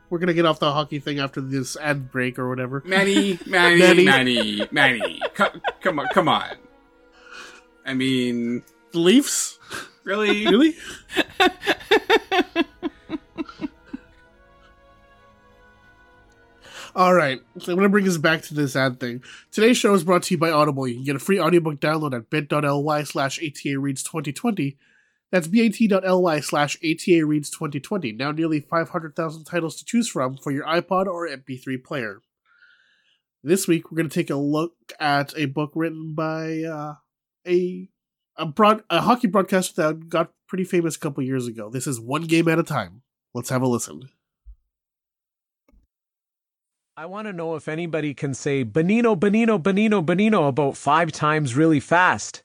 [0.09, 2.81] we're gonna get off the hockey thing after this ad break or whatever.
[2.85, 4.03] Manny, Manny, Manny.
[4.05, 5.21] Manny, Manny.
[5.35, 5.51] Co-
[5.81, 6.55] come on, come on.
[7.85, 9.57] I mean, The Leafs,
[10.03, 10.45] really?
[10.47, 10.75] really?
[17.01, 19.23] All right, so I'm going to bring us back to this ad thing.
[19.51, 20.87] Today's show is brought to you by Audible.
[20.87, 24.77] You can get a free audiobook download at bit.ly slash ATA Reads 2020.
[25.31, 28.11] That's bit.ly slash ATA Reads 2020.
[28.11, 32.21] Now nearly 500,000 titles to choose from for your iPod or MP3 player.
[33.43, 36.93] This week, we're going to take a look at a book written by uh,
[37.47, 37.89] a
[38.37, 41.67] a, broad, a hockey broadcaster that got pretty famous a couple years ago.
[41.67, 43.01] This is One Game at a Time.
[43.33, 44.11] Let's have a listen.
[47.01, 51.55] I want to know if anybody can say Bonino, Bonino, Bonino, Bonino about five times
[51.55, 52.43] really fast.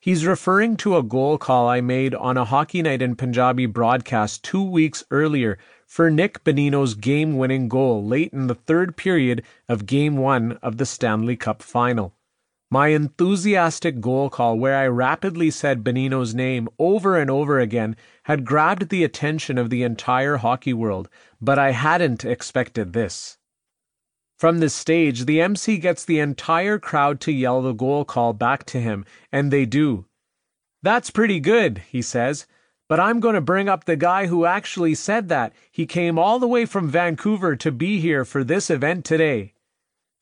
[0.00, 4.42] He's referring to a goal call I made on a Hockey Night in Punjabi broadcast
[4.42, 9.86] two weeks earlier for Nick Bonino's game winning goal late in the third period of
[9.86, 12.16] Game 1 of the Stanley Cup final.
[12.72, 18.44] My enthusiastic goal call, where I rapidly said Bonino's name over and over again, had
[18.44, 21.08] grabbed the attention of the entire hockey world,
[21.40, 23.38] but I hadn't expected this.
[24.36, 28.64] From the stage, the MC gets the entire crowd to yell the goal call back
[28.66, 30.06] to him, and they do.
[30.82, 32.46] That's pretty good, he says,
[32.88, 35.52] but I'm going to bring up the guy who actually said that.
[35.70, 39.54] He came all the way from Vancouver to be here for this event today.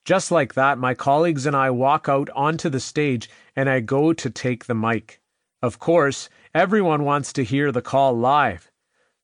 [0.05, 4.13] Just like that, my colleagues and I walk out onto the stage and I go
[4.13, 5.21] to take the mic.
[5.63, 8.71] Of course, everyone wants to hear the call live.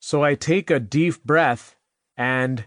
[0.01, 1.76] So I take a deep breath
[2.16, 2.64] and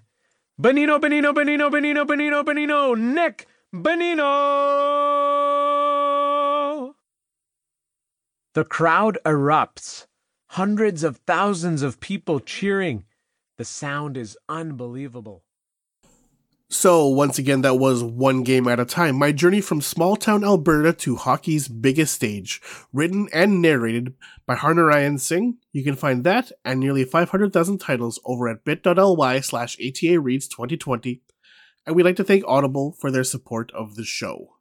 [0.62, 4.22] Bonino, Benino, Bonino, Bonino, Bonino, Bonino, Nick Bonino.
[8.54, 10.06] The crowd erupts.
[10.50, 13.06] Hundreds of thousands of people cheering.
[13.58, 15.42] The sound is unbelievable.
[16.74, 19.18] So, once again, that was one game at a time.
[19.18, 22.62] My journey from small town Alberta to hockey's biggest stage,
[22.94, 24.14] written and narrated
[24.46, 25.58] by Harnarayan Singh.
[25.74, 31.22] You can find that and nearly 500,000 titles over at bit.ly slash ATA Reads 2020.
[31.86, 34.54] And we'd like to thank Audible for their support of the show.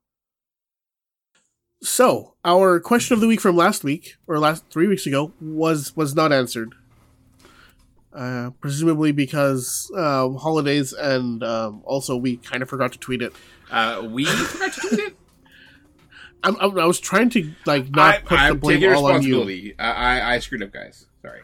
[1.81, 5.95] So, our question of the week from last week, or last three weeks ago, was
[5.95, 6.75] was not answered.
[8.13, 13.33] Uh, presumably because uh, holidays and um, also we kind of forgot to tweet it.
[13.71, 15.17] Uh, we forgot to tweet it.
[16.43, 19.23] I'm, I'm, i was trying to like not I, put the I'm blame all on
[19.23, 19.75] you.
[19.79, 21.07] I, I, I screwed up, guys.
[21.23, 21.41] Sorry.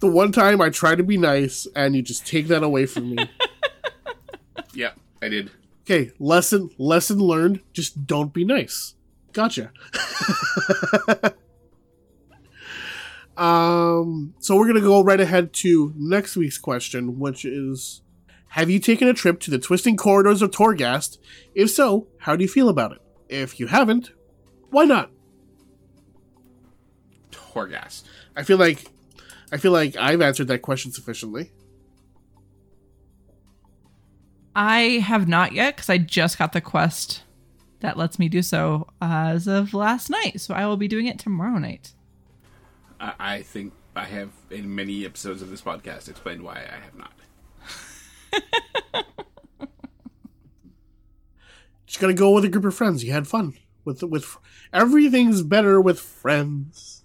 [0.00, 3.14] The one time I try to be nice and you just take that away from
[3.14, 3.30] me.
[4.74, 4.90] yeah,
[5.22, 5.50] I did.
[5.82, 7.60] okay, lesson lesson learned.
[7.72, 8.94] Just don't be nice.
[9.32, 9.72] Gotcha.
[13.38, 18.02] um, so we're gonna go right ahead to next week's question, which is:
[18.48, 21.18] Have you taken a trip to the twisting corridors of Torghast?
[21.54, 22.98] If so, how do you feel about it?
[23.28, 24.10] If you haven't,
[24.70, 25.10] why not?
[27.30, 28.02] Torghast.
[28.36, 28.90] I feel like
[29.52, 31.52] I feel like I've answered that question sufficiently.
[34.56, 37.22] I have not yet because I just got the quest
[37.78, 40.40] that lets me do so as of last night.
[40.40, 41.92] So I will be doing it tomorrow night.
[43.00, 46.96] I, I think I have, in many episodes of this podcast, explained why I have
[46.96, 47.12] not.
[51.86, 53.02] Just gotta go with a group of friends.
[53.02, 54.36] You had fun with with
[54.72, 57.02] everything's better with friends.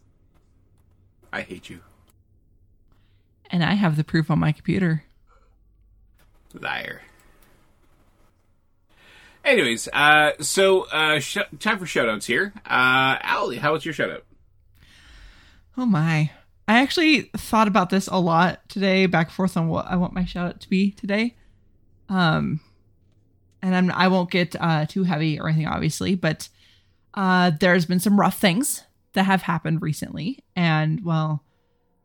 [1.32, 1.80] I hate you.
[3.50, 5.04] And I have the proof on my computer.
[6.54, 7.02] Liar.
[9.46, 12.54] Anyways, uh, so uh, sh- time for shoutouts here.
[12.66, 14.22] Uh, Allie, how was your shoutout?
[15.78, 16.32] Oh my.
[16.68, 20.14] I actually thought about this a lot today, back and forth on what I want
[20.14, 21.36] my shout out to be today.
[22.10, 22.60] Um
[23.62, 26.50] and I'm I won't get uh too heavy or anything obviously, but
[27.14, 31.44] uh there's been some rough things that have happened recently and well,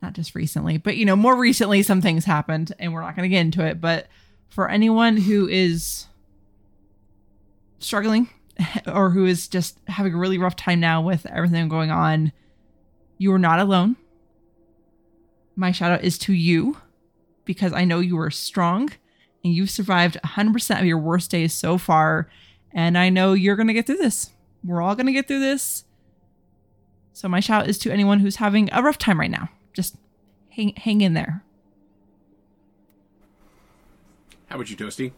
[0.03, 3.29] not just recently, but you know, more recently some things happened and we're not going
[3.29, 4.07] to get into it, but
[4.49, 6.07] for anyone who is
[7.81, 8.29] struggling
[8.87, 12.33] or who is just having a really rough time now with everything going on,
[13.19, 13.97] you are not alone.
[15.57, 16.79] My shout out is to you
[17.45, 18.91] because I know you are strong
[19.43, 22.31] and you've survived 100% of your worst days so far.
[22.73, 24.31] And I know you're going to get through this.
[24.62, 25.85] We're all going to get through this.
[27.12, 29.49] So, my shout is to anyone who's having a rough time right now.
[29.73, 29.97] Just
[30.51, 31.43] hang, hang in there.
[34.47, 35.12] How about you, Toasty?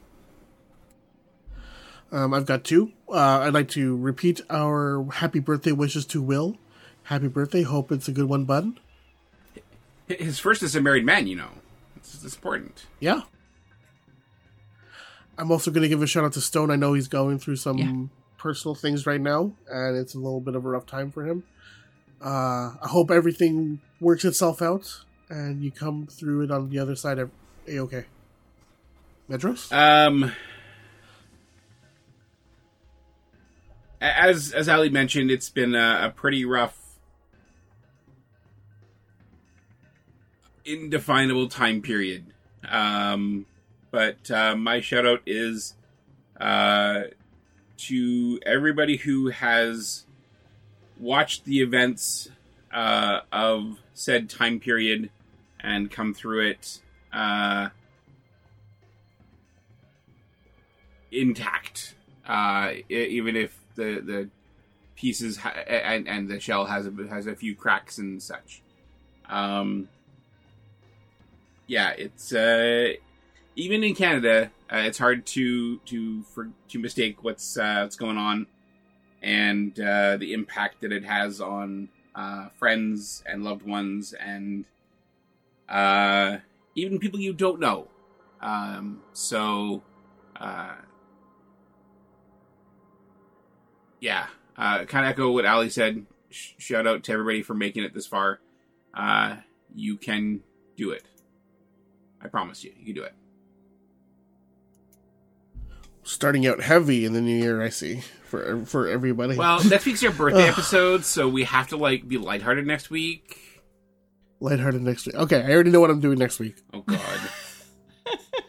[2.11, 2.93] Um, I've got two.
[3.09, 6.57] Uh, I'd like to repeat our happy birthday wishes to Will.
[7.11, 7.63] Happy birthday.
[7.63, 8.79] Hope it's a good one, bud.
[10.07, 11.51] His first is a married man, you know.
[11.97, 12.87] It's, it's important.
[13.01, 13.23] Yeah.
[15.37, 16.71] I'm also going to give a shout out to Stone.
[16.71, 18.05] I know he's going through some Yeah.
[18.39, 21.43] personal things right now, and it's a little bit of a rough time for him.
[22.25, 26.95] Uh, I hope everything works itself out, and you come through it on the other
[26.95, 27.33] side of
[27.67, 28.05] a okay.
[29.29, 29.73] Medros?
[29.73, 30.31] Um,
[34.01, 36.77] as as Ali mentioned, it's been a, a pretty rough,
[40.73, 42.27] indefinable time period.
[42.69, 43.47] Um,
[43.91, 45.75] but uh, my shout out is
[46.41, 47.03] uh,
[47.79, 50.05] to everybody who has
[50.99, 52.29] watched the events
[52.73, 55.11] uh, of said time period
[55.59, 56.81] and come through it.
[57.13, 57.71] Uh,
[61.11, 61.95] intact,
[62.27, 64.29] uh, even if the the
[64.95, 68.63] pieces ha- and and the shell has a, has a few cracks and such.
[69.29, 69.89] Um,
[71.71, 72.95] yeah, it's uh,
[73.55, 78.17] even in Canada, uh, it's hard to to for to mistake what's uh, what's going
[78.17, 78.49] on
[79.23, 84.65] and uh, the impact that it has on uh, friends and loved ones and
[85.69, 86.39] uh,
[86.75, 87.87] even people you don't know.
[88.41, 89.85] Um, so,
[90.41, 90.75] uh,
[94.01, 96.05] yeah, uh, kind of echo what Ali said.
[96.31, 98.41] Sh- shout out to everybody for making it this far.
[98.93, 99.37] Uh,
[99.73, 100.41] you can
[100.77, 101.05] do it.
[102.23, 103.15] I promise you, you can do it.
[106.03, 109.37] Starting out heavy in the new year, I see for for everybody.
[109.37, 113.63] Well, next week's your birthday episode, so we have to like be lighthearted next week.
[114.41, 115.15] lighthearted next week.
[115.15, 116.57] Okay, I already know what I'm doing next week.
[116.73, 117.21] Oh God,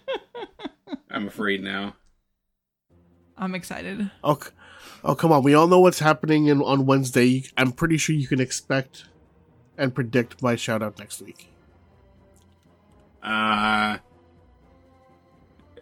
[1.12, 1.96] I'm afraid now.
[3.38, 4.10] I'm excited.
[4.24, 4.52] Oh, c-
[5.04, 5.44] oh, come on.
[5.44, 7.46] We all know what's happening in, on Wednesday.
[7.58, 9.06] I'm pretty sure you can expect
[9.78, 11.50] and predict my shout out next week.
[13.24, 13.98] Uh,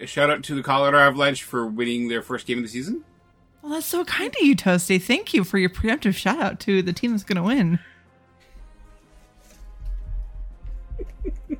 [0.06, 3.04] shout out to the Colorado Avalanche for winning their first game of the season.
[3.62, 5.02] Well, that's so kind of you, Toasty.
[5.02, 7.80] Thank you for your preemptive shout out to the team that's going to win.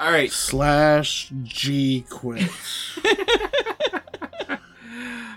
[0.00, 2.98] All right, Slash G quits.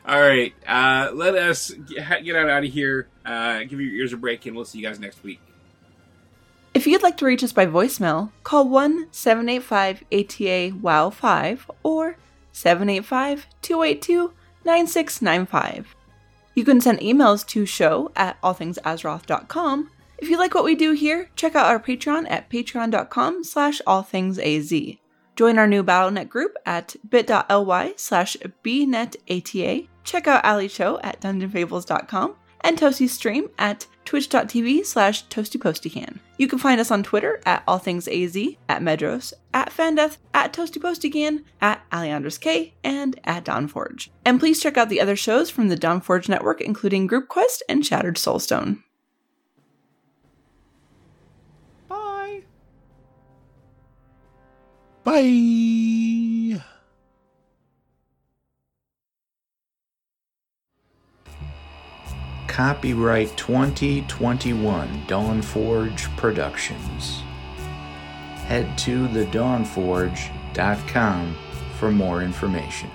[0.05, 0.53] all right.
[0.67, 3.07] Uh, let us get get out, out of here.
[3.23, 5.39] Uh, give your ears a break, and we'll see you guys next week.
[6.77, 12.17] If you'd like to reach us by voicemail, call 1 785 ATA WOW 5 or
[12.51, 14.31] 785 282
[14.63, 15.95] 9695.
[16.53, 19.89] You can send emails to show at allthingsazeroth.com.
[20.19, 24.99] If you like what we do here, check out our Patreon at patreon.com slash allthingsaz.
[25.35, 29.87] Join our new BattleNet group at bit.ly slash bnetata.
[30.03, 36.19] Check out Ali Show at dungeonfables.com and Toasty's stream at twitch.tv slash toastypostycan.
[36.37, 41.87] You can find us on Twitter at allthingsaz, at Medros, at Fandeth, at toastypostycan, at
[41.91, 44.09] Aleandros K, and at Dawnforge.
[44.25, 47.85] And please check out the other shows from the Dawnforge network, including Group Quest and
[47.85, 48.81] Shattered Soulstone.
[51.89, 52.43] Bye.
[55.03, 56.63] Bye.
[62.57, 67.21] Copyright 2021 Dawnforge Productions.
[68.47, 71.37] Head to thedawnforge.com
[71.77, 72.89] for more information.